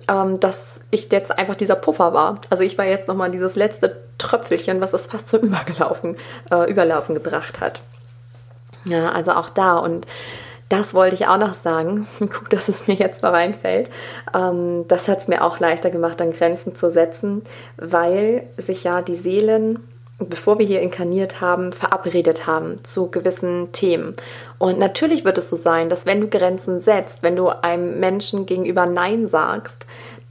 ähm, 0.07 0.39
dass 0.39 0.79
ich 0.89 1.11
jetzt 1.11 1.37
einfach 1.37 1.55
dieser 1.55 1.75
Puffer 1.75 2.13
war. 2.13 2.39
Also 2.49 2.63
ich 2.63 2.77
war 2.77 2.85
jetzt 2.85 3.09
nochmal 3.09 3.29
dieses 3.29 3.55
letzte 3.55 3.97
Tröpfelchen, 4.17 4.79
was 4.79 4.93
es 4.93 5.07
fast 5.07 5.27
zum 5.27 5.41
Übergelaufen, 5.43 6.15
äh, 6.49 6.69
Überlaufen 6.71 7.13
gebracht 7.13 7.59
hat. 7.59 7.81
Ja, 8.85 9.11
also 9.11 9.31
auch 9.31 9.49
da 9.49 9.77
und 9.79 10.07
das 10.69 10.93
wollte 10.93 11.15
ich 11.15 11.27
auch 11.27 11.37
noch 11.37 11.53
sagen. 11.53 12.07
Guck, 12.19 12.49
dass 12.49 12.69
es 12.69 12.87
mir 12.87 12.95
jetzt 12.95 13.23
noch 13.23 13.31
reinfällt. 13.31 13.89
Ähm, 14.33 14.85
das 14.87 15.07
hat 15.07 15.21
es 15.21 15.27
mir 15.27 15.43
auch 15.43 15.59
leichter 15.59 15.89
gemacht, 15.89 16.19
dann 16.19 16.31
Grenzen 16.31 16.75
zu 16.75 16.91
setzen, 16.91 17.43
weil 17.77 18.43
sich 18.57 18.83
ja 18.83 19.01
die 19.01 19.15
Seelen, 19.15 19.79
bevor 20.17 20.57
wir 20.59 20.65
hier 20.65 20.81
inkarniert 20.81 21.41
haben, 21.41 21.73
verabredet 21.73 22.47
haben 22.47 22.83
zu 22.83 23.11
gewissen 23.11 23.71
Themen. 23.73 24.15
Und 24.57 24.79
natürlich 24.79 25.25
wird 25.25 25.37
es 25.37 25.49
so 25.49 25.55
sein, 25.55 25.89
dass 25.89 26.05
wenn 26.05 26.21
du 26.21 26.27
Grenzen 26.27 26.79
setzt, 26.79 27.21
wenn 27.21 27.35
du 27.35 27.49
einem 27.49 27.99
Menschen 27.99 28.45
gegenüber 28.45 28.85
Nein 28.85 29.27
sagst, 29.27 29.85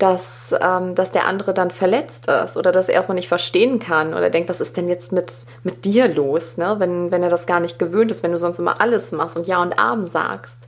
dass, 0.04 0.54
ähm, 0.60 0.94
dass 0.94 1.12
der 1.12 1.24
andere 1.24 1.54
dann 1.54 1.70
verletzt 1.70 2.28
ist 2.28 2.58
oder 2.58 2.72
das 2.72 2.90
erstmal 2.90 3.14
nicht 3.14 3.28
verstehen 3.28 3.78
kann 3.78 4.12
oder 4.12 4.28
denkt, 4.28 4.50
was 4.50 4.60
ist 4.60 4.76
denn 4.76 4.86
jetzt 4.86 5.12
mit, 5.12 5.32
mit 5.62 5.86
dir 5.86 6.08
los, 6.08 6.58
ne? 6.58 6.76
wenn, 6.78 7.10
wenn 7.10 7.22
er 7.22 7.30
das 7.30 7.46
gar 7.46 7.58
nicht 7.58 7.78
gewöhnt 7.78 8.10
ist, 8.10 8.22
wenn 8.22 8.32
du 8.32 8.38
sonst 8.38 8.58
immer 8.58 8.82
alles 8.82 9.12
machst 9.12 9.34
und 9.34 9.46
Ja 9.46 9.62
und 9.62 9.78
Abend 9.78 10.12
sagst. 10.12 10.58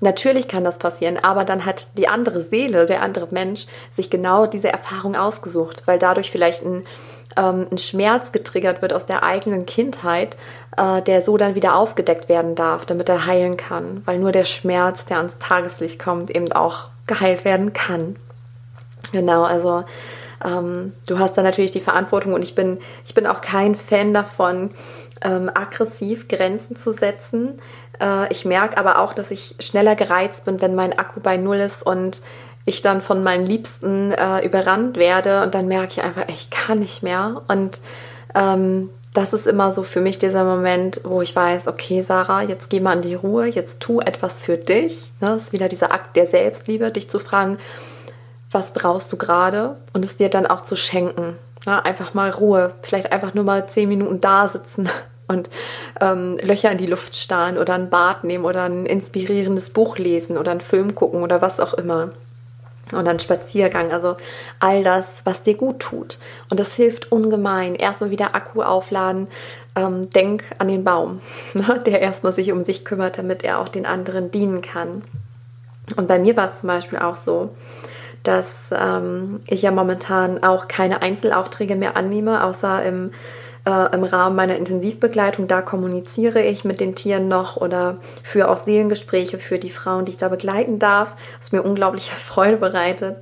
Natürlich 0.00 0.48
kann 0.48 0.64
das 0.64 0.78
passieren, 0.78 1.16
aber 1.16 1.46
dann 1.46 1.64
hat 1.64 1.96
die 1.96 2.08
andere 2.08 2.42
Seele, 2.42 2.84
der 2.84 3.00
andere 3.00 3.26
Mensch, 3.30 3.68
sich 3.90 4.10
genau 4.10 4.44
diese 4.44 4.68
Erfahrung 4.68 5.16
ausgesucht, 5.16 5.84
weil 5.86 5.98
dadurch 5.98 6.30
vielleicht 6.30 6.62
ein, 6.62 6.84
ähm, 7.38 7.66
ein 7.72 7.78
Schmerz 7.78 8.32
getriggert 8.32 8.82
wird 8.82 8.92
aus 8.92 9.06
der 9.06 9.22
eigenen 9.22 9.64
Kindheit, 9.64 10.36
äh, 10.76 11.00
der 11.00 11.22
so 11.22 11.38
dann 11.38 11.54
wieder 11.54 11.74
aufgedeckt 11.74 12.28
werden 12.28 12.54
darf, 12.54 12.84
damit 12.84 13.08
er 13.08 13.24
heilen 13.24 13.56
kann, 13.56 14.02
weil 14.04 14.18
nur 14.18 14.32
der 14.32 14.44
Schmerz, 14.44 15.06
der 15.06 15.16
ans 15.16 15.38
Tageslicht 15.38 15.98
kommt, 15.98 16.28
eben 16.30 16.52
auch 16.52 16.88
geheilt 17.06 17.46
werden 17.46 17.72
kann. 17.72 18.16
Genau, 19.14 19.44
also 19.44 19.84
ähm, 20.44 20.92
du 21.06 21.20
hast 21.20 21.38
da 21.38 21.42
natürlich 21.42 21.70
die 21.70 21.78
Verantwortung 21.78 22.32
und 22.34 22.42
ich 22.42 22.56
bin, 22.56 22.78
ich 23.06 23.14
bin 23.14 23.28
auch 23.28 23.42
kein 23.42 23.76
Fan 23.76 24.12
davon, 24.12 24.72
ähm, 25.22 25.48
aggressiv 25.54 26.26
Grenzen 26.26 26.74
zu 26.74 26.92
setzen. 26.92 27.60
Äh, 28.00 28.32
ich 28.32 28.44
merke 28.44 28.76
aber 28.76 28.98
auch, 28.98 29.14
dass 29.14 29.30
ich 29.30 29.54
schneller 29.60 29.94
gereizt 29.94 30.46
bin, 30.46 30.60
wenn 30.60 30.74
mein 30.74 30.98
Akku 30.98 31.20
bei 31.20 31.36
Null 31.36 31.58
ist 31.58 31.86
und 31.86 32.22
ich 32.64 32.82
dann 32.82 33.02
von 33.02 33.22
meinen 33.22 33.46
Liebsten 33.46 34.10
äh, 34.10 34.44
überrannt 34.44 34.96
werde 34.96 35.44
und 35.44 35.54
dann 35.54 35.68
merke 35.68 35.92
ich 35.92 36.02
einfach, 36.02 36.24
ich 36.26 36.50
kann 36.50 36.80
nicht 36.80 37.04
mehr. 37.04 37.42
Und 37.46 37.78
ähm, 38.34 38.90
das 39.12 39.32
ist 39.32 39.46
immer 39.46 39.70
so 39.70 39.84
für 39.84 40.00
mich 40.00 40.18
dieser 40.18 40.42
Moment, 40.42 41.02
wo 41.04 41.22
ich 41.22 41.36
weiß, 41.36 41.68
okay, 41.68 42.02
Sarah, 42.02 42.42
jetzt 42.42 42.68
geh 42.68 42.80
mal 42.80 42.96
in 42.96 43.02
die 43.02 43.14
Ruhe, 43.14 43.46
jetzt 43.46 43.78
tu 43.78 44.00
etwas 44.00 44.42
für 44.42 44.56
dich. 44.56 45.12
Ne? 45.20 45.28
Das 45.28 45.42
ist 45.42 45.52
wieder 45.52 45.68
dieser 45.68 45.92
Akt 45.92 46.16
der 46.16 46.26
Selbstliebe, 46.26 46.90
dich 46.90 47.08
zu 47.08 47.20
fragen, 47.20 47.58
was 48.54 48.72
brauchst 48.72 49.12
du 49.12 49.16
gerade 49.16 49.76
und 49.92 50.04
es 50.04 50.16
dir 50.16 50.28
dann 50.28 50.46
auch 50.46 50.62
zu 50.62 50.76
schenken. 50.76 51.36
Ja, 51.66 51.80
einfach 51.80 52.14
mal 52.14 52.30
Ruhe, 52.30 52.74
vielleicht 52.82 53.12
einfach 53.12 53.34
nur 53.34 53.44
mal 53.44 53.66
zehn 53.68 53.88
Minuten 53.88 54.20
da 54.20 54.48
sitzen 54.48 54.88
und 55.28 55.50
ähm, 56.00 56.38
Löcher 56.42 56.70
in 56.70 56.78
die 56.78 56.86
Luft 56.86 57.16
starren 57.16 57.58
oder 57.58 57.74
ein 57.74 57.90
Bad 57.90 58.24
nehmen 58.24 58.44
oder 58.44 58.64
ein 58.64 58.86
inspirierendes 58.86 59.70
Buch 59.70 59.98
lesen 59.98 60.38
oder 60.38 60.50
einen 60.50 60.60
Film 60.60 60.94
gucken 60.94 61.22
oder 61.22 61.42
was 61.42 61.60
auch 61.60 61.74
immer. 61.74 62.10
Und 62.92 63.06
dann 63.06 63.18
Spaziergang, 63.18 63.92
also 63.92 64.16
all 64.60 64.84
das, 64.84 65.22
was 65.24 65.42
dir 65.42 65.54
gut 65.54 65.80
tut. 65.80 66.18
Und 66.50 66.60
das 66.60 66.74
hilft 66.74 67.10
ungemein. 67.10 67.74
Erstmal 67.74 68.10
wieder 68.10 68.34
Akku 68.34 68.62
aufladen. 68.62 69.26
Ähm, 69.74 70.10
denk 70.10 70.44
an 70.58 70.68
den 70.68 70.84
Baum, 70.84 71.20
ne, 71.54 71.82
der 71.84 72.00
erstmal 72.00 72.32
sich 72.32 72.52
um 72.52 72.62
sich 72.62 72.84
kümmert, 72.84 73.18
damit 73.18 73.42
er 73.42 73.58
auch 73.58 73.68
den 73.68 73.86
anderen 73.86 74.30
dienen 74.30 74.60
kann. 74.60 75.02
Und 75.96 76.06
bei 76.06 76.18
mir 76.18 76.36
war 76.36 76.50
es 76.50 76.60
zum 76.60 76.68
Beispiel 76.68 76.98
auch 76.98 77.16
so, 77.16 77.50
dass 78.24 78.48
ähm, 78.72 79.40
ich 79.46 79.62
ja 79.62 79.70
momentan 79.70 80.42
auch 80.42 80.66
keine 80.66 81.02
Einzelaufträge 81.02 81.76
mehr 81.76 81.96
annehme, 81.96 82.42
außer 82.42 82.82
im, 82.84 83.12
äh, 83.66 83.94
im 83.94 84.02
Rahmen 84.02 84.34
meiner 84.34 84.56
Intensivbegleitung. 84.56 85.46
Da 85.46 85.62
kommuniziere 85.62 86.42
ich 86.42 86.64
mit 86.64 86.80
den 86.80 86.96
Tieren 86.96 87.28
noch 87.28 87.56
oder 87.56 87.98
führe 88.22 88.48
auch 88.48 88.56
Seelengespräche 88.56 89.38
für 89.38 89.58
die 89.58 89.70
Frauen, 89.70 90.06
die 90.06 90.12
ich 90.12 90.18
da 90.18 90.28
begleiten 90.28 90.78
darf, 90.78 91.16
was 91.38 91.52
mir 91.52 91.62
unglaubliche 91.62 92.14
Freude 92.14 92.56
bereitet. 92.56 93.16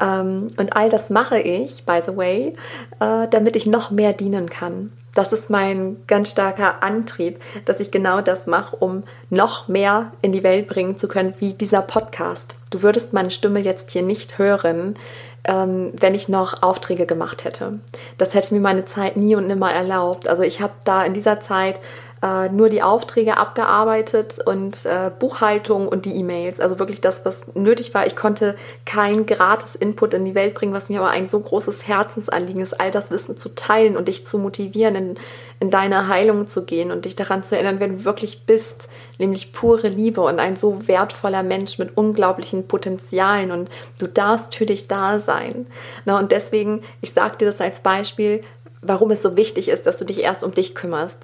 Ähm, 0.00 0.48
und 0.56 0.76
all 0.76 0.88
das 0.88 1.08
mache 1.08 1.38
ich, 1.38 1.84
by 1.84 2.00
the 2.04 2.16
way, 2.16 2.54
äh, 3.00 3.28
damit 3.30 3.56
ich 3.56 3.66
noch 3.66 3.90
mehr 3.90 4.12
dienen 4.12 4.50
kann 4.50 4.90
das 5.14 5.32
ist 5.32 5.50
mein 5.50 5.98
ganz 6.06 6.30
starker 6.30 6.82
Antrieb, 6.82 7.40
dass 7.64 7.80
ich 7.80 7.90
genau 7.90 8.20
das 8.20 8.46
mache, 8.46 8.76
um 8.76 9.04
noch 9.30 9.68
mehr 9.68 10.12
in 10.22 10.32
die 10.32 10.42
Welt 10.42 10.68
bringen 10.68 10.96
zu 10.96 11.08
können, 11.08 11.34
wie 11.38 11.52
dieser 11.52 11.82
Podcast. 11.82 12.54
Du 12.70 12.82
würdest 12.82 13.12
meine 13.12 13.30
Stimme 13.30 13.60
jetzt 13.60 13.90
hier 13.90 14.02
nicht 14.02 14.38
hören, 14.38 14.96
ähm, 15.44 15.92
wenn 15.94 16.14
ich 16.14 16.28
noch 16.28 16.62
Aufträge 16.62 17.04
gemacht 17.04 17.44
hätte. 17.44 17.80
Das 18.16 18.34
hätte 18.34 18.54
mir 18.54 18.60
meine 18.60 18.84
Zeit 18.84 19.16
nie 19.16 19.34
und 19.34 19.46
nimmer 19.46 19.72
erlaubt. 19.72 20.28
Also 20.28 20.42
ich 20.42 20.60
habe 20.60 20.72
da 20.84 21.04
in 21.04 21.14
dieser 21.14 21.40
Zeit 21.40 21.80
äh, 22.22 22.48
nur 22.50 22.68
die 22.68 22.82
Aufträge 22.82 23.36
abgearbeitet 23.36 24.36
und 24.44 24.86
äh, 24.86 25.10
Buchhaltung 25.18 25.88
und 25.88 26.04
die 26.06 26.14
E-Mails. 26.14 26.60
Also 26.60 26.78
wirklich 26.78 27.00
das, 27.00 27.24
was 27.24 27.40
nötig 27.54 27.92
war. 27.94 28.06
Ich 28.06 28.14
konnte 28.14 28.54
kein 28.84 29.26
gratis 29.26 29.74
Input 29.74 30.14
in 30.14 30.24
die 30.24 30.36
Welt 30.36 30.54
bringen, 30.54 30.72
was 30.72 30.88
mir 30.88 31.00
aber 31.00 31.10
ein 31.10 31.28
so 31.28 31.40
großes 31.40 31.88
Herzensanliegen 31.88 32.62
ist, 32.62 32.80
all 32.80 32.92
das 32.92 33.10
Wissen 33.10 33.38
zu 33.38 33.54
teilen 33.56 33.96
und 33.96 34.06
dich 34.06 34.24
zu 34.24 34.38
motivieren, 34.38 34.94
in, 34.94 35.14
in 35.58 35.70
deine 35.70 36.06
Heilung 36.06 36.46
zu 36.46 36.64
gehen 36.64 36.92
und 36.92 37.06
dich 37.06 37.16
daran 37.16 37.42
zu 37.42 37.56
erinnern, 37.56 37.80
wer 37.80 37.88
du 37.88 38.04
wirklich 38.04 38.46
bist, 38.46 38.88
nämlich 39.18 39.52
pure 39.52 39.88
Liebe 39.88 40.20
und 40.20 40.38
ein 40.38 40.54
so 40.54 40.86
wertvoller 40.86 41.42
Mensch 41.42 41.78
mit 41.78 41.96
unglaublichen 41.96 42.68
Potenzialen 42.68 43.50
und 43.50 43.68
du 43.98 44.06
darfst 44.06 44.54
für 44.54 44.66
dich 44.66 44.86
da 44.86 45.18
sein. 45.18 45.66
Na, 46.04 46.20
und 46.20 46.30
deswegen, 46.30 46.82
ich 47.00 47.12
sage 47.12 47.38
dir 47.38 47.46
das 47.46 47.60
als 47.60 47.80
Beispiel, 47.80 48.44
warum 48.80 49.10
es 49.10 49.22
so 49.22 49.36
wichtig 49.36 49.68
ist, 49.68 49.86
dass 49.86 49.98
du 49.98 50.04
dich 50.04 50.20
erst 50.20 50.44
um 50.44 50.54
dich 50.54 50.76
kümmerst. 50.76 51.18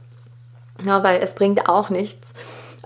Ja, 0.85 1.03
weil 1.03 1.21
es 1.21 1.35
bringt 1.35 1.69
auch 1.69 1.91
nichts, 1.91 2.29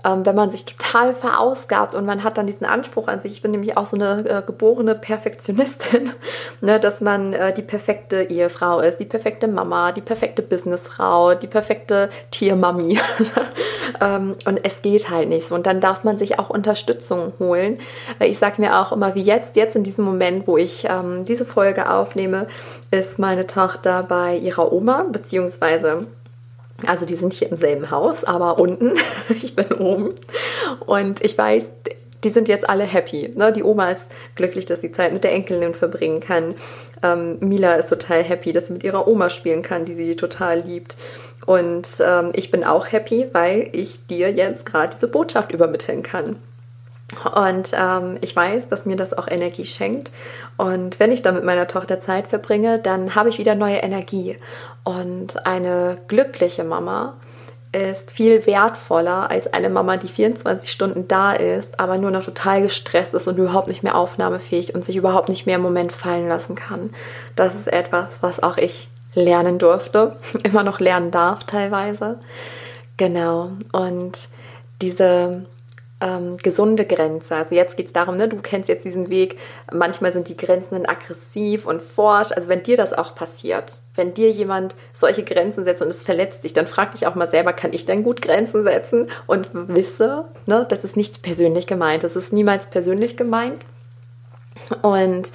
ähm, 0.05 0.25
wenn 0.25 0.35
man 0.35 0.49
sich 0.49 0.65
total 0.65 1.13
verausgabt 1.13 1.95
und 1.95 2.05
man 2.05 2.23
hat 2.23 2.37
dann 2.37 2.47
diesen 2.47 2.65
Anspruch 2.65 3.07
an 3.07 3.21
sich. 3.21 3.33
Ich 3.33 3.41
bin 3.41 3.51
nämlich 3.51 3.77
auch 3.77 3.85
so 3.85 3.95
eine 3.95 4.27
äh, 4.27 4.41
geborene 4.45 4.95
Perfektionistin, 4.95 6.11
ne, 6.61 6.79
dass 6.79 7.01
man 7.01 7.33
äh, 7.33 7.53
die 7.53 7.61
perfekte 7.61 8.23
Ehefrau 8.23 8.79
ist, 8.81 8.97
die 8.97 9.05
perfekte 9.05 9.47
Mama, 9.47 9.91
die 9.91 10.01
perfekte 10.01 10.41
Businessfrau, 10.41 11.35
die 11.35 11.47
perfekte 11.47 12.09
Tiermami. 12.31 12.99
ähm, 14.01 14.35
und 14.45 14.59
es 14.63 14.81
geht 14.81 15.09
halt 15.09 15.29
nicht 15.29 15.47
so. 15.47 15.55
Und 15.55 15.65
dann 15.65 15.79
darf 15.79 16.03
man 16.03 16.17
sich 16.17 16.37
auch 16.39 16.49
Unterstützung 16.49 17.33
holen. 17.39 17.79
Ich 18.19 18.37
sage 18.37 18.61
mir 18.61 18.79
auch 18.79 18.91
immer, 18.91 19.15
wie 19.15 19.21
jetzt, 19.21 19.55
jetzt 19.55 19.75
in 19.75 19.83
diesem 19.83 20.03
Moment, 20.03 20.47
wo 20.47 20.57
ich 20.57 20.85
ähm, 20.89 21.23
diese 21.25 21.45
Folge 21.45 21.89
aufnehme, 21.89 22.47
ist 22.91 23.19
meine 23.19 23.47
Tochter 23.47 24.03
bei 24.03 24.35
ihrer 24.37 24.71
Oma, 24.73 25.05
beziehungsweise 25.09 26.07
also 26.87 27.05
die 27.05 27.15
sind 27.15 27.33
hier 27.33 27.49
im 27.49 27.57
selben 27.57 27.91
Haus, 27.91 28.23
aber 28.23 28.59
unten, 28.59 28.93
ich 29.29 29.55
bin 29.55 29.71
oben. 29.73 30.13
Und 30.85 31.23
ich 31.23 31.37
weiß, 31.37 31.69
die 32.23 32.29
sind 32.29 32.47
jetzt 32.47 32.69
alle 32.69 32.83
happy. 32.83 33.31
Ne? 33.35 33.51
Die 33.51 33.63
Oma 33.63 33.91
ist 33.91 34.05
glücklich, 34.35 34.65
dass 34.65 34.81
sie 34.81 34.91
Zeit 34.91 35.13
mit 35.13 35.23
der 35.23 35.33
Enkelin 35.33 35.73
verbringen 35.73 36.19
kann. 36.19 36.55
Ähm, 37.01 37.37
Mila 37.41 37.75
ist 37.75 37.89
total 37.89 38.23
happy, 38.23 38.53
dass 38.53 38.67
sie 38.67 38.73
mit 38.73 38.83
ihrer 38.83 39.07
Oma 39.07 39.29
spielen 39.29 39.61
kann, 39.61 39.85
die 39.85 39.93
sie 39.93 40.15
total 40.15 40.61
liebt. 40.61 40.95
Und 41.45 41.87
ähm, 41.99 42.31
ich 42.33 42.51
bin 42.51 42.63
auch 42.63 42.91
happy, 42.91 43.27
weil 43.33 43.69
ich 43.73 44.07
dir 44.07 44.31
jetzt 44.31 44.65
gerade 44.65 44.93
diese 44.93 45.07
Botschaft 45.07 45.51
übermitteln 45.51 46.01
kann. 46.01 46.37
Und 47.33 47.71
ähm, 47.77 48.17
ich 48.21 48.35
weiß, 48.35 48.69
dass 48.69 48.85
mir 48.85 48.95
das 48.95 49.13
auch 49.13 49.27
Energie 49.27 49.65
schenkt. 49.65 50.11
Und 50.57 50.99
wenn 50.99 51.11
ich 51.11 51.21
dann 51.21 51.35
mit 51.35 51.43
meiner 51.43 51.67
Tochter 51.67 51.99
Zeit 51.99 52.27
verbringe, 52.27 52.79
dann 52.79 53.15
habe 53.15 53.29
ich 53.29 53.37
wieder 53.37 53.55
neue 53.55 53.77
Energie. 53.77 54.37
Und 54.83 55.45
eine 55.45 55.97
glückliche 56.07 56.63
Mama 56.63 57.13
ist 57.73 58.11
viel 58.11 58.45
wertvoller 58.45 59.31
als 59.31 59.51
eine 59.51 59.69
Mama, 59.69 59.97
die 59.97 60.07
24 60.07 60.71
Stunden 60.71 61.07
da 61.07 61.33
ist, 61.33 61.79
aber 61.79 61.97
nur 61.97 62.11
noch 62.11 62.23
total 62.23 62.61
gestresst 62.61 63.13
ist 63.15 63.27
und 63.27 63.37
überhaupt 63.37 63.67
nicht 63.67 63.81
mehr 63.83 63.95
aufnahmefähig 63.95 64.75
und 64.75 64.85
sich 64.85 64.95
überhaupt 64.95 65.27
nicht 65.27 65.47
mehr 65.47 65.55
im 65.55 65.63
Moment 65.63 65.91
fallen 65.91 66.29
lassen 66.29 66.55
kann. 66.55 66.91
Das 67.35 67.55
ist 67.55 67.67
etwas, 67.67 68.21
was 68.21 68.41
auch 68.41 68.57
ich 68.57 68.89
lernen 69.15 69.57
durfte, 69.57 70.15
immer 70.43 70.63
noch 70.63 70.79
lernen 70.79 71.11
darf 71.11 71.43
teilweise. 71.45 72.19
Genau. 72.97 73.49
Und 73.71 74.29
diese 74.81 75.45
ähm, 76.03 76.35
gesunde 76.37 76.85
Grenze. 76.85 77.35
Also 77.35 77.55
jetzt 77.55 77.77
geht 77.77 77.87
es 77.87 77.93
darum, 77.93 78.17
ne, 78.17 78.27
du 78.27 78.35
kennst 78.37 78.67
jetzt 78.67 78.83
diesen 78.83 79.09
Weg, 79.09 79.37
manchmal 79.71 80.11
sind 80.11 80.27
die 80.27 80.35
Grenzen 80.35 80.75
dann 80.75 80.85
aggressiv 80.85 81.65
und 81.65 81.81
forsch. 81.81 82.33
Also 82.33 82.49
wenn 82.49 82.61
dir 82.61 82.75
das 82.75 82.91
auch 82.91 83.15
passiert, 83.15 83.73
wenn 83.95 84.13
dir 84.13 84.29
jemand 84.29 84.75
solche 84.91 85.23
Grenzen 85.23 85.63
setzt 85.63 85.81
und 85.81 85.87
es 85.87 86.03
verletzt 86.03 86.43
dich, 86.43 86.51
dann 86.51 86.67
frag 86.67 86.91
dich 86.91 87.07
auch 87.07 87.15
mal 87.15 87.29
selber, 87.29 87.53
kann 87.53 87.71
ich 87.71 87.85
denn 87.85 88.03
gut 88.03 88.21
Grenzen 88.21 88.63
setzen? 88.63 89.09
Und 89.27 89.49
wisse, 89.53 90.25
ne, 90.45 90.65
das 90.67 90.83
ist 90.83 90.97
nicht 90.97 91.21
persönlich 91.23 91.67
gemeint. 91.67 92.03
Das 92.03 92.17
ist 92.17 92.33
niemals 92.33 92.67
persönlich 92.67 93.15
gemeint. 93.15 93.61
Und 94.81 95.31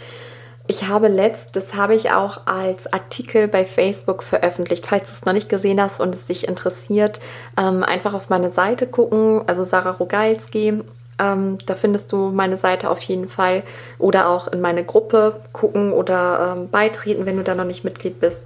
ich 0.70 0.86
habe 0.86 1.08
letzt, 1.08 1.56
das 1.56 1.74
habe 1.74 1.94
ich 1.94 2.10
auch 2.10 2.42
als 2.46 2.92
Artikel 2.92 3.48
bei 3.48 3.64
Facebook 3.64 4.22
veröffentlicht. 4.22 4.86
Falls 4.86 5.08
du 5.08 5.14
es 5.14 5.24
noch 5.24 5.32
nicht 5.32 5.48
gesehen 5.48 5.80
hast 5.80 5.98
und 5.98 6.14
es 6.14 6.26
dich 6.26 6.46
interessiert, 6.46 7.20
ähm, 7.56 7.82
einfach 7.82 8.12
auf 8.12 8.28
meine 8.28 8.50
Seite 8.50 8.86
gucken, 8.86 9.42
also 9.46 9.64
Sarah 9.64 9.92
Rogalski. 9.92 10.82
Ähm, 11.20 11.58
da 11.64 11.74
findest 11.74 12.12
du 12.12 12.28
meine 12.28 12.58
Seite 12.58 12.90
auf 12.90 13.00
jeden 13.00 13.28
Fall 13.28 13.64
oder 13.98 14.28
auch 14.28 14.46
in 14.46 14.60
meine 14.60 14.84
Gruppe 14.84 15.40
gucken 15.52 15.92
oder 15.92 16.54
ähm, 16.56 16.68
beitreten, 16.68 17.24
wenn 17.24 17.38
du 17.38 17.42
da 17.42 17.54
noch 17.54 17.64
nicht 17.64 17.82
Mitglied 17.82 18.20
bist. 18.20 18.36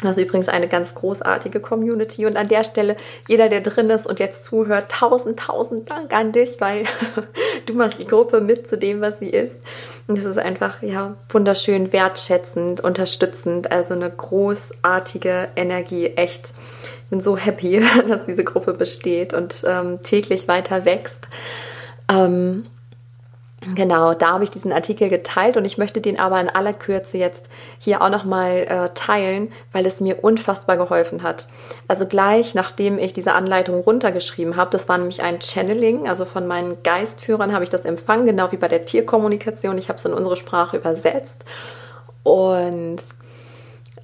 Das 0.00 0.16
ist 0.16 0.24
übrigens 0.24 0.48
eine 0.48 0.68
ganz 0.68 0.94
großartige 0.94 1.60
Community. 1.60 2.26
Und 2.26 2.36
an 2.36 2.48
der 2.48 2.62
Stelle, 2.62 2.96
jeder, 3.26 3.48
der 3.48 3.60
drin 3.60 3.90
ist 3.90 4.06
und 4.06 4.20
jetzt 4.20 4.44
zuhört, 4.44 4.90
tausend, 4.90 5.40
tausend 5.40 5.90
Dank 5.90 6.14
an 6.14 6.30
dich, 6.30 6.60
weil 6.60 6.84
du 7.66 7.74
machst 7.74 7.98
die 7.98 8.06
Gruppe 8.06 8.40
mit 8.40 8.68
zu 8.68 8.78
dem, 8.78 9.00
was 9.00 9.18
sie 9.18 9.30
ist. 9.30 9.56
Und 10.06 10.18
es 10.18 10.24
ist 10.24 10.38
einfach, 10.38 10.82
ja, 10.82 11.14
wunderschön, 11.30 11.92
wertschätzend, 11.92 12.80
unterstützend. 12.82 13.72
Also 13.72 13.94
eine 13.94 14.10
großartige 14.10 15.48
Energie. 15.56 16.06
Echt. 16.08 16.52
Ich 17.04 17.10
bin 17.10 17.20
so 17.20 17.36
happy, 17.36 17.82
dass 18.08 18.24
diese 18.24 18.44
Gruppe 18.44 18.74
besteht 18.74 19.32
und 19.32 19.64
ähm, 19.66 20.02
täglich 20.02 20.48
weiter 20.48 20.84
wächst. 20.84 21.28
Ähm, 22.10 22.66
Genau, 23.74 24.14
da 24.14 24.32
habe 24.32 24.44
ich 24.44 24.50
diesen 24.50 24.72
Artikel 24.72 25.08
geteilt 25.08 25.56
und 25.56 25.64
ich 25.64 25.78
möchte 25.78 26.00
den 26.00 26.18
aber 26.18 26.40
in 26.40 26.50
aller 26.50 26.74
Kürze 26.74 27.16
jetzt 27.16 27.48
hier 27.78 28.02
auch 28.02 28.10
nochmal 28.10 28.66
äh, 28.68 28.88
teilen, 28.94 29.52
weil 29.72 29.86
es 29.86 30.00
mir 30.00 30.22
unfassbar 30.22 30.76
geholfen 30.76 31.22
hat. 31.22 31.46
Also 31.88 32.06
gleich 32.06 32.54
nachdem 32.54 32.98
ich 32.98 33.14
diese 33.14 33.32
Anleitung 33.32 33.80
runtergeschrieben 33.80 34.56
habe, 34.56 34.70
das 34.70 34.88
war 34.88 34.98
nämlich 34.98 35.22
ein 35.22 35.40
Channeling, 35.40 36.08
also 36.08 36.24
von 36.24 36.46
meinen 36.46 36.82
Geistführern 36.82 37.52
habe 37.52 37.64
ich 37.64 37.70
das 37.70 37.84
empfangen, 37.84 38.26
genau 38.26 38.52
wie 38.52 38.58
bei 38.58 38.68
der 38.68 38.84
Tierkommunikation. 38.84 39.78
Ich 39.78 39.88
habe 39.88 39.98
es 39.98 40.04
in 40.04 40.12
unsere 40.12 40.36
Sprache 40.36 40.76
übersetzt 40.76 41.44
und 42.22 42.98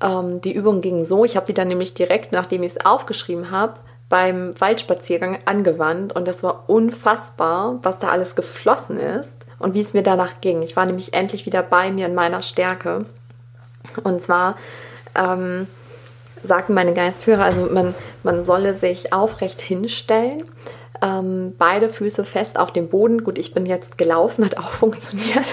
ähm, 0.00 0.40
die 0.40 0.54
Übung 0.54 0.80
ging 0.80 1.04
so, 1.04 1.24
ich 1.24 1.36
habe 1.36 1.46
die 1.46 1.54
dann 1.54 1.68
nämlich 1.68 1.92
direkt, 1.92 2.32
nachdem 2.32 2.62
ich 2.62 2.72
es 2.72 2.84
aufgeschrieben 2.84 3.50
habe, 3.50 3.74
beim 4.08 4.58
Waldspaziergang 4.60 5.38
angewandt 5.44 6.14
und 6.14 6.26
das 6.26 6.42
war 6.42 6.64
unfassbar, 6.68 7.78
was 7.82 7.98
da 8.00 8.08
alles 8.08 8.34
geflossen 8.34 8.98
ist 8.98 9.39
und 9.60 9.74
wie 9.74 9.80
es 9.80 9.94
mir 9.94 10.02
danach 10.02 10.40
ging. 10.40 10.62
Ich 10.62 10.74
war 10.74 10.86
nämlich 10.86 11.14
endlich 11.14 11.46
wieder 11.46 11.62
bei 11.62 11.92
mir 11.92 12.06
in 12.06 12.14
meiner 12.14 12.42
Stärke. 12.42 13.06
Und 14.02 14.22
zwar 14.22 14.56
ähm, 15.14 15.68
sagten 16.42 16.74
meine 16.74 16.94
Geistführer, 16.94 17.44
also 17.44 17.68
man, 17.70 17.94
man 18.24 18.44
solle 18.44 18.74
sich 18.74 19.12
aufrecht 19.12 19.60
hinstellen, 19.60 20.44
ähm, 21.02 21.54
beide 21.58 21.88
Füße 21.88 22.24
fest 22.24 22.58
auf 22.58 22.72
dem 22.72 22.88
Boden. 22.88 23.22
Gut, 23.22 23.38
ich 23.38 23.54
bin 23.54 23.66
jetzt 23.66 23.96
gelaufen, 23.96 24.44
hat 24.44 24.56
auch 24.58 24.70
funktioniert. 24.70 25.52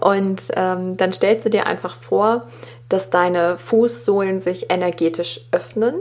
Und 0.00 0.44
ähm, 0.56 0.96
dann 0.96 1.12
stellst 1.12 1.44
du 1.44 1.50
dir 1.50 1.66
einfach 1.66 1.94
vor, 1.94 2.46
dass 2.88 3.10
deine 3.10 3.58
Fußsohlen 3.58 4.40
sich 4.40 4.70
energetisch 4.70 5.42
öffnen 5.52 5.94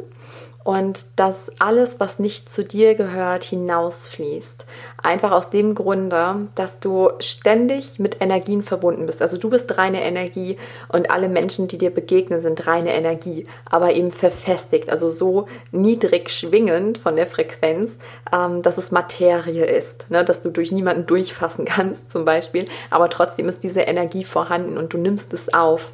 und 0.68 1.06
dass 1.16 1.50
alles, 1.60 2.02
was 2.02 2.20
nicht 2.20 2.52
zu 2.52 2.62
dir 2.62 2.96
gehört, 2.96 3.46
hinausfließt. 3.46 4.66
Einfach 5.02 5.32
aus 5.32 5.50
dem 5.50 5.76
Grunde, 5.76 6.48
dass 6.56 6.82
du 6.82 7.10
ständig 7.22 8.00
mit 8.00 8.20
Energien 8.20 8.62
verbunden 8.62 9.06
bist. 9.06 9.22
Also 9.22 9.38
du 9.38 9.50
bist 9.50 9.78
reine 9.78 10.04
Energie 10.04 10.58
und 10.90 11.10
alle 11.10 11.30
Menschen, 11.30 11.70
die 11.70 11.78
dir 11.78 11.90
begegnen, 11.90 12.42
sind 12.42 12.68
reine 12.68 12.94
Energie, 12.94 13.46
aber 13.64 13.94
eben 13.94 14.12
verfestigt, 14.12 14.90
also 14.90 15.08
so 15.08 15.46
niedrig 15.72 16.30
schwingend 16.32 16.98
von 16.98 17.16
der 17.16 17.28
Frequenz, 17.28 17.92
ähm, 18.34 18.62
dass 18.62 18.78
es 18.78 18.92
Materie 18.92 19.64
ist, 19.64 20.12
ne? 20.12 20.26
dass 20.26 20.42
du 20.42 20.50
durch 20.50 20.74
niemanden 20.74 21.06
durchfassen 21.06 21.64
kannst 21.66 22.12
zum 22.12 22.26
Beispiel, 22.26 22.66
aber 22.90 23.10
trotzdem 23.10 23.48
ist 23.48 23.64
diese 23.64 23.84
Energie 23.84 24.26
vorhanden 24.26 24.78
und 24.78 24.92
du 24.92 24.98
nimmst 24.98 25.32
es 25.32 25.54
auf. 25.54 25.94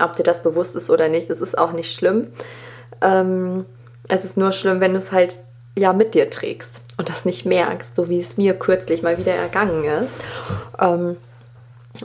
Ob 0.00 0.16
dir 0.16 0.22
das 0.22 0.44
bewusst 0.44 0.76
ist 0.76 0.90
oder 0.90 1.08
nicht, 1.08 1.28
das 1.28 1.40
ist 1.40 1.58
auch 1.58 1.72
nicht 1.72 1.92
schlimm. 1.92 2.28
Ähm, 3.02 3.66
es 4.08 4.24
ist 4.24 4.36
nur 4.36 4.52
schlimm, 4.52 4.80
wenn 4.80 4.92
du 4.92 4.98
es 4.98 5.12
halt 5.12 5.34
ja 5.76 5.92
mit 5.92 6.14
dir 6.14 6.30
trägst 6.30 6.80
und 6.98 7.08
das 7.08 7.24
nicht 7.24 7.46
merkst, 7.46 7.96
so 7.96 8.08
wie 8.08 8.20
es 8.20 8.36
mir 8.36 8.54
kürzlich 8.54 9.02
mal 9.02 9.18
wieder 9.18 9.32
ergangen 9.32 9.84
ist. 9.84 10.16
Ähm, 10.78 11.16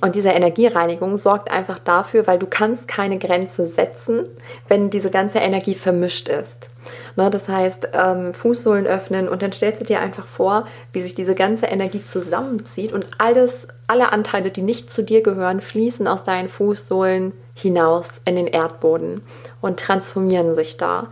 und 0.01 0.15
diese 0.15 0.29
Energiereinigung 0.29 1.17
sorgt 1.17 1.49
einfach 1.49 1.79
dafür, 1.79 2.27
weil 2.27 2.39
du 2.39 2.47
kannst 2.47 2.87
keine 2.87 3.17
Grenze 3.17 3.67
setzen, 3.67 4.25
wenn 4.67 4.89
diese 4.89 5.09
ganze 5.09 5.39
Energie 5.39 5.75
vermischt 5.75 6.27
ist. 6.27 6.69
Ne, 7.15 7.29
das 7.29 7.49
heißt, 7.49 7.89
ähm, 7.93 8.33
Fußsohlen 8.33 8.85
öffnen 8.85 9.27
und 9.27 9.41
dann 9.41 9.51
stellst 9.51 9.81
du 9.81 9.85
dir 9.85 10.01
einfach 10.01 10.27
vor, 10.27 10.67
wie 10.93 11.01
sich 11.01 11.15
diese 11.15 11.33
ganze 11.33 11.65
Energie 11.65 12.03
zusammenzieht 12.05 12.93
und 12.93 13.07
alles, 13.17 13.67
alle 13.87 14.11
Anteile, 14.11 14.51
die 14.51 14.61
nicht 14.61 14.91
zu 14.91 15.03
dir 15.03 15.23
gehören, 15.23 15.61
fließen 15.61 16.07
aus 16.07 16.23
deinen 16.23 16.49
Fußsohlen 16.49 17.33
hinaus 17.55 18.09
in 18.25 18.35
den 18.35 18.47
Erdboden 18.47 19.21
und 19.61 19.79
transformieren 19.79 20.55
sich 20.55 20.77
da. 20.77 21.07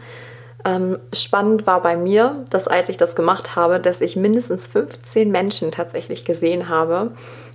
Ähm, 0.65 0.99
spannend 1.11 1.67
war 1.67 1.81
bei 1.81 1.97
mir, 1.97 2.45
dass 2.49 2.69
als 2.69 2.87
ich 2.87 2.95
das 2.95 3.15
gemacht 3.15 3.55
habe, 3.55 3.81
dass 3.81 3.99
ich 3.99 4.15
mindestens 4.15 4.69
15 4.69 5.29
Menschen 5.29 5.71
tatsächlich 5.71 6.23
gesehen 6.23 6.69
habe. 6.69 7.11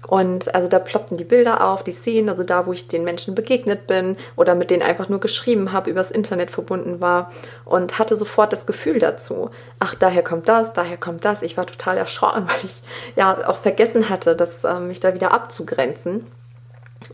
Und 0.06 0.54
also 0.54 0.68
da 0.68 0.78
ploppten 0.78 1.16
die 1.16 1.24
Bilder 1.24 1.66
auf, 1.66 1.82
die 1.82 1.92
Szenen, 1.92 2.28
also 2.28 2.42
da, 2.42 2.66
wo 2.66 2.72
ich 2.72 2.86
den 2.86 3.04
Menschen 3.04 3.34
begegnet 3.34 3.86
bin 3.86 4.16
oder 4.36 4.54
mit 4.54 4.70
denen 4.70 4.82
einfach 4.82 5.08
nur 5.08 5.20
geschrieben 5.20 5.72
habe, 5.72 5.90
übers 5.90 6.10
Internet 6.10 6.50
verbunden 6.50 7.00
war 7.00 7.32
und 7.64 7.98
hatte 7.98 8.14
sofort 8.14 8.52
das 8.52 8.66
Gefühl 8.66 8.98
dazu. 8.98 9.50
Ach, 9.78 9.94
daher 9.94 10.22
kommt 10.22 10.48
das, 10.48 10.74
daher 10.74 10.98
kommt 10.98 11.24
das. 11.24 11.42
Ich 11.42 11.56
war 11.56 11.66
total 11.66 11.96
erschrocken, 11.96 12.44
weil 12.48 12.64
ich 12.64 12.82
ja 13.16 13.48
auch 13.48 13.56
vergessen 13.56 14.10
hatte, 14.10 14.36
das, 14.36 14.64
äh, 14.64 14.80
mich 14.80 15.00
da 15.00 15.14
wieder 15.14 15.32
abzugrenzen. 15.32 16.26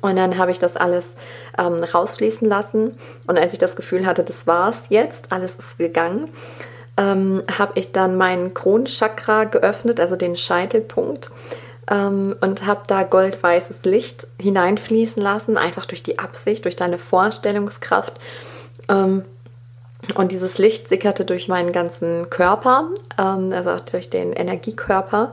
Und 0.01 0.17
dann 0.17 0.39
habe 0.39 0.51
ich 0.51 0.59
das 0.59 0.77
alles 0.77 1.15
ähm, 1.59 1.83
rausfließen 1.83 2.49
lassen. 2.49 2.97
Und 3.27 3.39
als 3.39 3.53
ich 3.53 3.59
das 3.59 3.77
Gefühl 3.77 4.07
hatte, 4.07 4.25
das 4.25 4.47
war's 4.47 4.85
jetzt, 4.89 5.31
alles 5.31 5.57
ist 5.57 5.79
gegangen, 5.79 6.29
ähm, 6.97 7.43
habe 7.59 7.73
ich 7.77 7.93
dann 7.93 8.17
meinen 8.17 8.55
Kronchakra 8.55 9.45
geöffnet, 9.45 10.01
also 10.01 10.17
den 10.17 10.37
Scheitelpunkt. 10.37 11.31
Ähm, 11.91 12.35
und 12.41 12.65
habe 12.65 12.83
da 12.87 13.03
goldweißes 13.03 13.85
Licht 13.85 14.27
hineinfließen 14.41 15.23
lassen, 15.23 15.59
einfach 15.59 15.85
durch 15.85 16.03
die 16.03 16.19
Absicht, 16.19 16.65
durch 16.65 16.77
deine 16.77 16.99
Vorstellungskraft. 16.99 18.15
Ähm, 18.89 19.25
und 20.15 20.33
dieses 20.33 20.59
Licht 20.59 20.89
sickerte 20.89 21.25
durch 21.25 21.49
meinen 21.49 21.73
ganzen 21.73 22.31
Körper, 22.31 22.89
ähm, 23.19 23.53
also 23.53 23.71
auch 23.71 23.81
durch 23.81 24.11
den 24.11 24.33
Energiekörper 24.33 25.33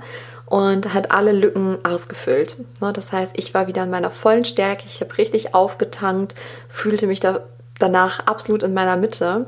und 0.51 0.93
hat 0.93 1.11
alle 1.11 1.31
Lücken 1.31 1.79
ausgefüllt. 1.83 2.57
Ne, 2.81 2.91
das 2.91 3.13
heißt, 3.13 3.31
ich 3.37 3.53
war 3.53 3.67
wieder 3.67 3.83
in 3.83 3.89
meiner 3.89 4.09
vollen 4.09 4.43
Stärke, 4.43 4.83
ich 4.85 4.99
habe 4.99 5.17
richtig 5.17 5.55
aufgetankt, 5.55 6.35
fühlte 6.67 7.07
mich 7.07 7.21
da 7.21 7.39
danach 7.79 8.27
absolut 8.27 8.61
in 8.61 8.73
meiner 8.73 8.97
Mitte. 8.97 9.45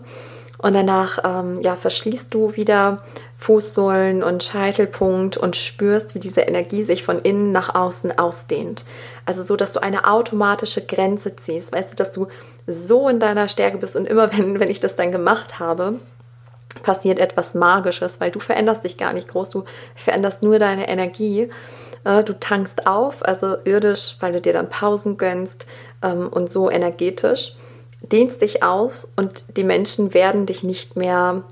Und 0.58 0.74
danach 0.74 1.20
ähm, 1.26 1.62
ja, 1.62 1.76
verschließt 1.76 2.34
du 2.34 2.56
wieder 2.56 3.04
Fußsohlen 3.38 4.24
und 4.24 4.46
Scheitelpunkt 4.46 5.36
und 5.36 5.58
spürst, 5.58 6.16
wie 6.16 6.20
diese 6.20 6.39
Energie 6.39 6.86
sich 6.86 7.04
von 7.04 7.20
innen 7.20 7.52
nach 7.52 7.76
außen 7.76 8.18
ausdehnt. 8.18 8.86
Also 9.26 9.44
so, 9.44 9.58
dass 9.58 9.74
du 9.74 9.84
eine 9.84 10.08
automatische 10.08 10.86
Grenze 10.86 11.36
ziehst. 11.36 11.74
Weißt 11.74 11.92
du, 11.92 11.96
dass 11.98 12.13
du 12.13 12.28
so 12.66 13.10
in 13.10 13.20
deiner 13.20 13.50
Stärke 13.50 13.78
bist 13.78 13.98
und 13.98 14.06
immer 14.06 14.32
wenn, 14.38 14.62
wenn 14.62 14.70
ich 14.70 14.80
das 14.80 14.96
dann 14.96 15.12
gemacht 15.12 15.60
habe, 15.60 15.96
passiert 16.82 17.20
etwas 17.20 17.54
Magisches, 17.54 18.20
weil 18.20 18.32
du 18.32 18.40
veränderst 18.40 18.84
dich 18.84 18.98
gar 18.98 19.14
nicht 19.14 19.28
groß, 19.28 19.50
du 19.50 19.64
veränderst 19.96 20.44
nur 20.44 20.60
deine 20.60 20.88
Energie. 20.88 21.50
Äh, 22.04 22.24
du 22.24 22.40
tankst 22.40 22.88
auf, 22.88 23.24
also 23.26 23.58
irdisch, 23.64 24.18
weil 24.20 24.34
du 24.34 24.42
dir 24.42 24.54
dann 24.54 24.70
Pausen 24.70 25.18
gönnst 25.18 25.68
ähm, 26.02 26.30
und 26.30 26.52
so 26.52 26.70
energetisch, 26.70 27.54
dehnst 28.02 28.42
dich 28.42 28.64
aus 28.64 29.08
und 29.16 29.46
die 29.56 29.64
Menschen 29.64 30.14
werden 30.14 30.46
dich 30.46 30.64
nicht 30.64 30.96
mehr, 30.96 31.44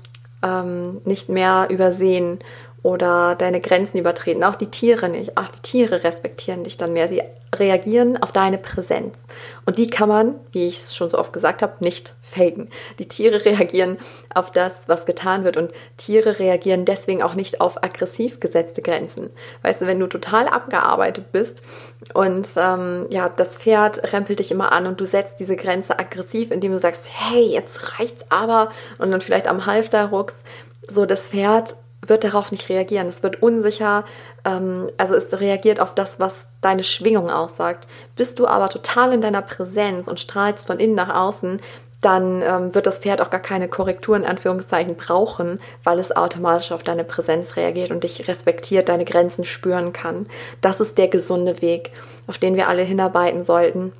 ähm, 0.42 1.00
nicht 1.04 1.28
mehr 1.28 1.68
übersehen 1.70 2.40
oder 2.82 3.36
deine 3.36 3.60
Grenzen 3.60 3.98
übertreten. 3.98 4.42
Auch 4.42 4.56
die 4.56 4.70
Tiere 4.70 5.08
nicht. 5.08 5.36
Auch 5.36 5.48
die 5.48 5.62
Tiere 5.62 6.02
respektieren 6.02 6.64
dich 6.64 6.78
dann 6.78 6.92
mehr. 6.92 7.08
Sie 7.08 7.22
reagieren 7.54 8.20
auf 8.20 8.32
deine 8.32 8.58
Präsenz. 8.58 9.14
Und 9.66 9.78
die 9.78 9.86
kann 9.86 10.08
man, 10.08 10.34
wie 10.52 10.66
ich 10.66 10.78
es 10.78 10.96
schon 10.96 11.10
so 11.10 11.18
oft 11.18 11.32
gesagt 11.32 11.62
habe, 11.62 11.84
nicht 11.84 12.14
faken. 12.22 12.70
Die 12.98 13.06
Tiere 13.06 13.44
reagieren 13.44 13.98
auf 14.34 14.50
das, 14.50 14.88
was 14.88 15.06
getan 15.06 15.44
wird. 15.44 15.56
Und 15.56 15.70
Tiere 15.96 16.40
reagieren 16.40 16.84
deswegen 16.84 17.22
auch 17.22 17.34
nicht 17.34 17.60
auf 17.60 17.84
aggressiv 17.84 18.40
gesetzte 18.40 18.82
Grenzen. 18.82 19.30
Weißt 19.62 19.80
du, 19.80 19.86
wenn 19.86 20.00
du 20.00 20.08
total 20.08 20.48
abgearbeitet 20.48 21.30
bist 21.30 21.62
und 22.14 22.48
ähm, 22.56 23.06
ja, 23.10 23.28
das 23.28 23.58
Pferd 23.58 24.12
rempelt 24.12 24.40
dich 24.40 24.50
immer 24.50 24.72
an 24.72 24.86
und 24.86 25.00
du 25.00 25.04
setzt 25.04 25.38
diese 25.38 25.56
Grenze 25.56 25.98
aggressiv, 25.98 26.50
indem 26.50 26.72
du 26.72 26.78
sagst, 26.78 27.04
hey, 27.08 27.44
jetzt 27.44 27.98
reicht's 27.98 28.26
aber 28.30 28.70
und 28.98 29.10
dann 29.10 29.20
vielleicht 29.20 29.46
am 29.46 29.66
Halfter 29.66 30.06
ruckst, 30.06 30.38
so 30.88 31.06
das 31.06 31.28
Pferd 31.28 31.76
wird 32.04 32.24
darauf 32.24 32.50
nicht 32.50 32.68
reagieren. 32.68 33.06
Es 33.06 33.22
wird 33.22 33.42
unsicher, 33.42 34.04
ähm, 34.44 34.90
also 34.98 35.14
es 35.14 35.32
reagiert 35.32 35.80
auf 35.80 35.94
das, 35.94 36.20
was 36.20 36.46
deine 36.60 36.82
Schwingung 36.82 37.30
aussagt. 37.30 37.86
Bist 38.16 38.38
du 38.38 38.46
aber 38.46 38.68
total 38.68 39.12
in 39.12 39.20
deiner 39.20 39.42
Präsenz 39.42 40.08
und 40.08 40.20
strahlst 40.20 40.66
von 40.66 40.78
innen 40.78 40.94
nach 40.94 41.14
außen, 41.14 41.60
dann 42.02 42.42
ähm, 42.42 42.74
wird 42.74 42.86
das 42.86 42.98
Pferd 42.98 43.22
auch 43.22 43.30
gar 43.30 43.40
keine 43.40 43.68
Korrektur 43.68 44.16
in 44.16 44.24
Anführungszeichen 44.24 44.96
brauchen, 44.96 45.60
weil 45.84 46.00
es 46.00 46.14
automatisch 46.14 46.72
auf 46.72 46.82
deine 46.82 47.04
Präsenz 47.04 47.56
reagiert 47.56 47.92
und 47.92 48.02
dich 48.02 48.26
respektiert, 48.26 48.88
deine 48.88 49.04
Grenzen 49.04 49.44
spüren 49.44 49.92
kann. 49.92 50.26
Das 50.60 50.80
ist 50.80 50.98
der 50.98 51.06
gesunde 51.06 51.62
Weg, 51.62 51.92
auf 52.26 52.38
den 52.38 52.56
wir 52.56 52.66
alle 52.68 52.82
hinarbeiten 52.82 53.44
sollten. 53.44 53.92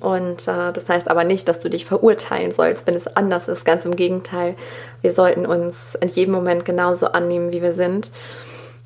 Und 0.00 0.46
äh, 0.46 0.72
das 0.72 0.88
heißt 0.88 1.10
aber 1.10 1.24
nicht, 1.24 1.48
dass 1.48 1.60
du 1.60 1.70
dich 1.70 1.84
verurteilen 1.84 2.50
sollst, 2.50 2.86
wenn 2.86 2.94
es 2.94 3.06
anders 3.06 3.48
ist. 3.48 3.64
Ganz 3.64 3.84
im 3.84 3.96
Gegenteil. 3.96 4.54
Wir 5.00 5.14
sollten 5.14 5.46
uns 5.46 5.94
in 6.00 6.08
jedem 6.08 6.34
Moment 6.34 6.64
genauso 6.64 7.12
annehmen, 7.12 7.52
wie 7.52 7.62
wir 7.62 7.72
sind. 7.72 8.10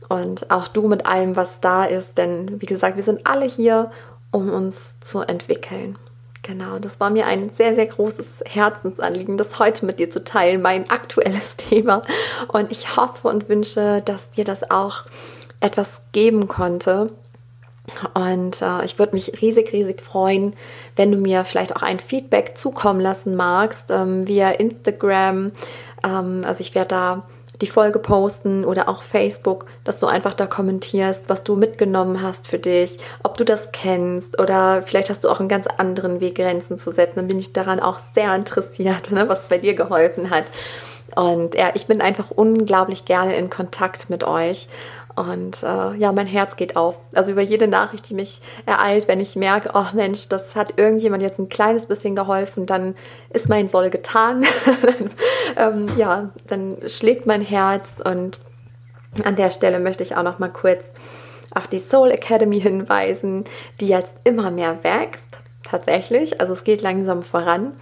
Und 0.08 0.50
auch 0.50 0.68
du 0.68 0.88
mit 0.88 1.06
allem, 1.06 1.36
was 1.36 1.60
da 1.60 1.84
ist. 1.84 2.18
Denn 2.18 2.60
wie 2.60 2.66
gesagt, 2.66 2.96
wir 2.96 3.02
sind 3.02 3.26
alle 3.26 3.46
hier, 3.46 3.90
um 4.30 4.50
uns 4.50 4.98
zu 5.00 5.20
entwickeln. 5.20 5.98
Genau, 6.42 6.80
das 6.80 6.98
war 6.98 7.10
mir 7.10 7.26
ein 7.26 7.50
sehr, 7.56 7.76
sehr 7.76 7.86
großes 7.86 8.42
Herzensanliegen, 8.46 9.36
das 9.38 9.60
heute 9.60 9.86
mit 9.86 10.00
dir 10.00 10.10
zu 10.10 10.24
teilen, 10.24 10.60
mein 10.60 10.90
aktuelles 10.90 11.56
Thema. 11.56 12.02
Und 12.48 12.72
ich 12.72 12.96
hoffe 12.96 13.28
und 13.28 13.48
wünsche, 13.48 14.02
dass 14.04 14.30
dir 14.30 14.44
das 14.44 14.68
auch 14.70 15.04
etwas 15.60 16.02
geben 16.10 16.48
konnte 16.48 17.10
und 18.14 18.62
äh, 18.62 18.84
ich 18.84 18.98
würde 18.98 19.14
mich 19.14 19.40
riesig, 19.40 19.72
riesig 19.72 20.00
freuen, 20.00 20.54
wenn 20.96 21.12
du 21.12 21.18
mir 21.18 21.44
vielleicht 21.44 21.76
auch 21.76 21.82
ein 21.82 22.00
Feedback 22.00 22.56
zukommen 22.56 23.00
lassen 23.00 23.36
magst 23.36 23.90
ähm, 23.90 24.26
via 24.26 24.50
Instagram. 24.50 25.52
Ähm, 26.04 26.42
also 26.44 26.60
ich 26.60 26.74
werde 26.74 26.88
da 26.88 27.22
die 27.62 27.66
Folge 27.68 28.00
posten 28.00 28.64
oder 28.64 28.88
auch 28.88 29.02
Facebook, 29.02 29.66
dass 29.84 30.00
du 30.00 30.06
einfach 30.06 30.34
da 30.34 30.46
kommentierst, 30.46 31.28
was 31.28 31.44
du 31.44 31.54
mitgenommen 31.54 32.20
hast 32.20 32.48
für 32.48 32.58
dich, 32.58 32.98
ob 33.22 33.36
du 33.36 33.44
das 33.44 33.70
kennst 33.72 34.40
oder 34.40 34.82
vielleicht 34.82 35.10
hast 35.10 35.24
du 35.24 35.30
auch 35.30 35.38
einen 35.38 35.48
ganz 35.48 35.68
anderen 35.68 36.20
Weg, 36.20 36.34
Grenzen 36.34 36.76
zu 36.76 36.90
setzen. 36.90 37.16
Dann 37.16 37.28
bin 37.28 37.38
ich 37.38 37.52
daran 37.52 37.80
auch 37.80 38.00
sehr 38.14 38.34
interessiert, 38.34 39.10
ne, 39.12 39.28
was 39.28 39.48
bei 39.48 39.58
dir 39.58 39.74
geholfen 39.74 40.30
hat. 40.30 40.44
Und 41.14 41.54
ja, 41.54 41.70
ich 41.74 41.86
bin 41.86 42.00
einfach 42.00 42.30
unglaublich 42.30 43.04
gerne 43.04 43.36
in 43.36 43.50
Kontakt 43.50 44.08
mit 44.08 44.24
euch 44.24 44.68
und 45.16 45.62
äh, 45.62 45.94
ja, 45.96 46.12
mein 46.12 46.26
Herz 46.26 46.56
geht 46.56 46.76
auf. 46.76 46.98
Also 47.14 47.32
über 47.32 47.42
jede 47.42 47.68
Nachricht, 47.68 48.08
die 48.08 48.14
mich 48.14 48.40
ereilt, 48.66 49.08
wenn 49.08 49.20
ich 49.20 49.36
merke, 49.36 49.70
oh 49.74 49.86
Mensch, 49.92 50.28
das 50.28 50.56
hat 50.56 50.78
irgendjemand 50.78 51.22
jetzt 51.22 51.38
ein 51.38 51.48
kleines 51.48 51.86
bisschen 51.86 52.16
geholfen, 52.16 52.66
dann 52.66 52.94
ist 53.30 53.48
mein 53.48 53.68
Soll 53.68 53.90
getan. 53.90 54.44
ähm, 55.56 55.88
ja, 55.96 56.30
dann 56.46 56.78
schlägt 56.86 57.26
mein 57.26 57.42
Herz. 57.42 58.00
Und 58.02 58.38
an 59.24 59.36
der 59.36 59.50
Stelle 59.50 59.80
möchte 59.80 60.02
ich 60.02 60.16
auch 60.16 60.22
noch 60.22 60.38
mal 60.38 60.48
kurz 60.48 60.84
auf 61.54 61.66
die 61.66 61.78
Soul 61.78 62.10
Academy 62.10 62.60
hinweisen, 62.60 63.44
die 63.80 63.88
jetzt 63.88 64.14
immer 64.24 64.50
mehr 64.50 64.82
wächst. 64.82 65.40
Tatsächlich, 65.64 66.40
also 66.40 66.54
es 66.54 66.64
geht 66.64 66.82
langsam 66.82 67.22
voran. 67.22 67.74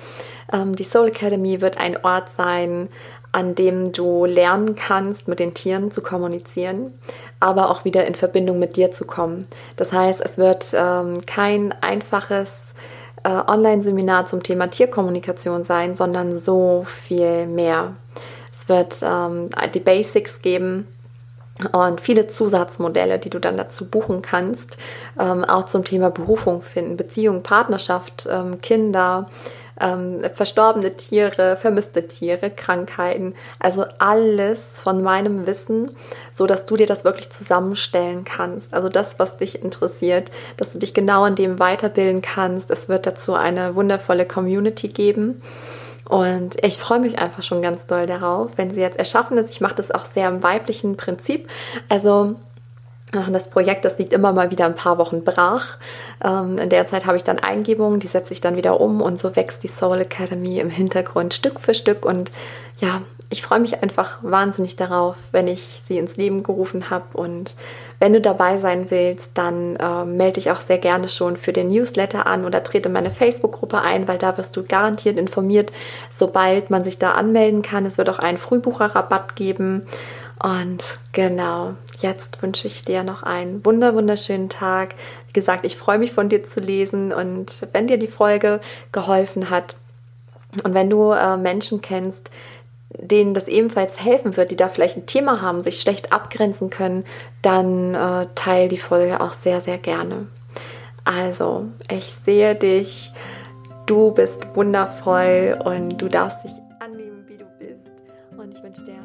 Ähm, 0.53 0.75
die 0.75 0.85
Soul 0.85 1.09
Academy 1.09 1.61
wird 1.61 1.79
ein 1.79 2.05
Ort 2.05 2.29
sein, 2.37 2.89
an 3.33 3.55
dem 3.55 3.93
du 3.93 4.25
lernen 4.25 4.75
kannst, 4.75 5.29
mit 5.29 5.39
den 5.39 5.55
Tieren 5.55 5.91
zu 5.91 6.03
kommunizieren, 6.03 6.93
aber 7.39 7.71
auch 7.71 7.85
wieder 7.85 8.07
in 8.07 8.15
Verbindung 8.15 8.59
mit 8.59 8.77
dir 8.77 8.93
zu 8.93 9.05
kommen. 9.05 9.47
Das 9.77 9.93
heißt, 9.93 10.21
es 10.21 10.37
wird 10.39 10.75
ähm, 10.75 11.25
kein 11.27 11.73
einfaches 11.81 12.75
äh, 13.23 13.29
Online-Seminar 13.29 14.27
zum 14.27 14.43
Thema 14.43 14.69
Tierkommunikation 14.69 15.65
sein, 15.65 15.95
sondern 15.95 16.37
so 16.37 16.85
viel 16.87 17.47
mehr. 17.47 17.95
Es 18.51 18.69
wird 18.69 19.01
ähm, 19.03 19.51
die 19.75 19.81
Basics 19.81 20.43
geben, 20.43 20.87
und 21.73 22.01
viele 22.01 22.27
Zusatzmodelle, 22.27 23.19
die 23.19 23.31
du 23.31 23.39
dann 23.39 23.57
dazu 23.57 23.85
buchen 23.85 24.23
kannst, 24.23 24.79
ähm, 25.19 25.45
auch 25.45 25.65
zum 25.65 25.85
Thema 25.85 26.11
Berufung 26.11 26.63
finden, 26.63 26.97
Beziehung, 26.97 27.43
Partnerschaft, 27.43 28.29
ähm, 28.31 28.61
Kinder, 28.61 29.27
ähm, 29.81 30.21
verstorbene 30.35 30.97
Tiere, 30.97 31.57
vermisste 31.57 32.07
Tiere, 32.07 32.51
Krankheiten, 32.51 33.35
also 33.59 33.85
alles 33.99 34.81
von 34.81 35.03
meinem 35.03 35.47
Wissen, 35.47 35.93
so 36.31 36.47
dass 36.47 36.67
du 36.67 36.77
dir 36.77 36.87
das 36.87 37.05
wirklich 37.05 37.31
zusammenstellen 37.31 38.25
kannst. 38.25 38.75
Also 38.75 38.89
das, 38.89 39.19
was 39.19 39.37
dich 39.37 39.63
interessiert, 39.63 40.31
dass 40.57 40.73
du 40.73 40.79
dich 40.79 40.95
genau 40.95 41.25
in 41.25 41.35
dem 41.35 41.59
weiterbilden 41.59 42.23
kannst. 42.23 42.71
Es 42.71 42.89
wird 42.89 43.07
dazu 43.07 43.35
eine 43.35 43.75
wundervolle 43.75 44.27
Community 44.27 44.89
geben. 44.89 45.43
Und 46.11 46.57
ich 46.65 46.77
freue 46.77 46.99
mich 46.99 47.21
einfach 47.21 47.45
schon 47.45 47.63
ganz 47.63 47.87
doll 47.87 48.07
darauf, 48.07 48.51
wenn 48.57 48.73
sie 48.73 48.81
jetzt 48.81 48.99
erschaffen 48.99 49.39
ist. 49.39 49.51
Ich 49.51 49.61
mache 49.61 49.77
das 49.77 49.93
auch 49.93 50.07
sehr 50.07 50.29
im 50.29 50.43
weiblichen 50.43 50.97
Prinzip. 50.97 51.49
Also 51.89 52.35
das 53.13 53.51
Projekt, 53.51 53.85
das 53.85 53.99
liegt 53.99 54.13
immer 54.13 54.33
mal 54.33 54.51
wieder 54.51 54.67
ein 54.67 54.77
paar 54.77 54.99
Wochen 54.99 55.25
brach. 55.25 55.79
Ähm, 56.23 56.59
in 56.59 56.71
der 56.71 56.87
Zeit 56.87 57.07
habe 57.07 57.17
ich 57.17 57.25
dann 57.25 57.39
Eingebungen, 57.39 58.01
die 58.01 58.07
setze 58.07 58.33
ich 58.33 58.41
dann 58.41 58.57
wieder 58.57 58.81
um 58.81 59.01
und 59.01 59.19
so 59.19 59.35
wächst 59.37 59.63
die 59.63 59.69
Soul 59.69 60.01
Academy 60.01 60.59
im 60.61 60.71
Hintergrund 60.71 61.35
Stück 61.35 61.61
für 61.61 61.75
Stück. 61.75 62.05
Und 62.05 62.33
ja, 62.79 63.03
ich 63.29 63.43
freue 63.43 63.61
mich 63.61 63.83
einfach 63.83 64.19
wahnsinnig 64.23 64.77
darauf, 64.77 65.17
wenn 65.33 65.49
ich 65.49 65.83
sie 65.85 65.99
ins 65.99 66.17
Leben 66.17 66.43
gerufen 66.43 66.91
habe. 66.91 67.17
Und 67.17 67.55
wenn 67.99 68.13
du 68.13 68.21
dabei 68.21 68.59
sein 68.59 68.91
willst, 68.91 69.33
dann 69.35 69.77
äh, 69.77 70.05
melde 70.05 70.35
dich 70.35 70.51
auch 70.51 70.61
sehr 70.61 70.79
gerne 70.79 71.09
schon 71.09 71.37
für 71.37 71.53
den 71.53 71.69
Newsletter 71.69 72.27
an 72.27 72.45
oder 72.45 72.63
trete 72.63 72.89
meine 72.89 73.11
Facebook-Gruppe 73.11 73.81
ein, 73.81 74.09
weil 74.09 74.19
da 74.19 74.37
wirst 74.37 74.57
du 74.57 74.65
garantiert 74.65 75.19
informiert, 75.19 75.71
sobald 76.11 76.71
man 76.71 76.83
sich 76.83 76.99
da 76.99 77.13
anmelden 77.13 77.63
kann. 77.63 77.87
Es 77.87 77.99
wird 77.99 78.09
auch 78.09 78.19
einen 78.19 78.39
Frühbucherrabatt 78.39 79.37
geben. 79.37 79.87
Und 80.43 80.99
genau, 81.13 81.75
jetzt 82.03 82.43
wünsche 82.43 82.67
ich 82.67 82.85
dir 82.85 83.03
noch 83.03 83.23
einen 83.23 83.65
wunder 83.65 83.95
wunderschönen 83.95 84.49
Tag. 84.49 84.95
Wie 85.27 85.33
gesagt, 85.33 85.65
ich 85.65 85.77
freue 85.77 85.99
mich 85.99 86.13
von 86.13 86.29
dir 86.29 86.49
zu 86.49 86.61
lesen 86.61 87.13
und 87.13 87.67
wenn 87.73 87.87
dir 87.87 87.99
die 87.99 88.07
Folge 88.07 88.61
geholfen 88.93 89.51
hat 89.51 89.77
und 90.65 90.75
wenn 90.75 90.91
du 90.91 91.13
äh, 91.13 91.37
Menschen 91.37 91.81
kennst, 91.81 92.31
denen 92.91 93.35
das 93.35 93.47
ebenfalls 93.47 94.03
helfen 94.03 94.37
wird, 94.37 94.51
die 94.51 94.57
da 94.57 94.69
vielleicht 94.69 94.97
ein 94.97 95.07
Thema 95.07 95.41
haben, 95.41 95.63
sich 95.63 95.81
schlecht 95.81 96.13
abgrenzen 96.13 96.71
können, 96.71 97.05
dann 97.43 97.95
äh, 97.95 98.27
teile 98.35 98.69
die 98.69 98.79
Folge 98.79 99.21
auch 99.21 99.33
sehr, 99.33 99.61
sehr 99.61 99.79
gerne. 99.79 100.27
Also, 101.05 101.67
ich 101.91 102.13
sehe 102.25 102.55
dich, 102.55 103.13
du 103.87 104.11
bist 104.11 104.55
wundervoll 104.55 105.59
und 105.65 105.99
du 105.99 106.09
darfst 106.09 106.45
dich 106.45 106.53
annehmen, 106.81 107.25
wie 107.27 107.37
du 107.37 107.47
bist. 107.59 107.89
Und 108.37 108.57
ich 108.57 108.63
wünsche 108.63 108.85
dir 108.85 109.00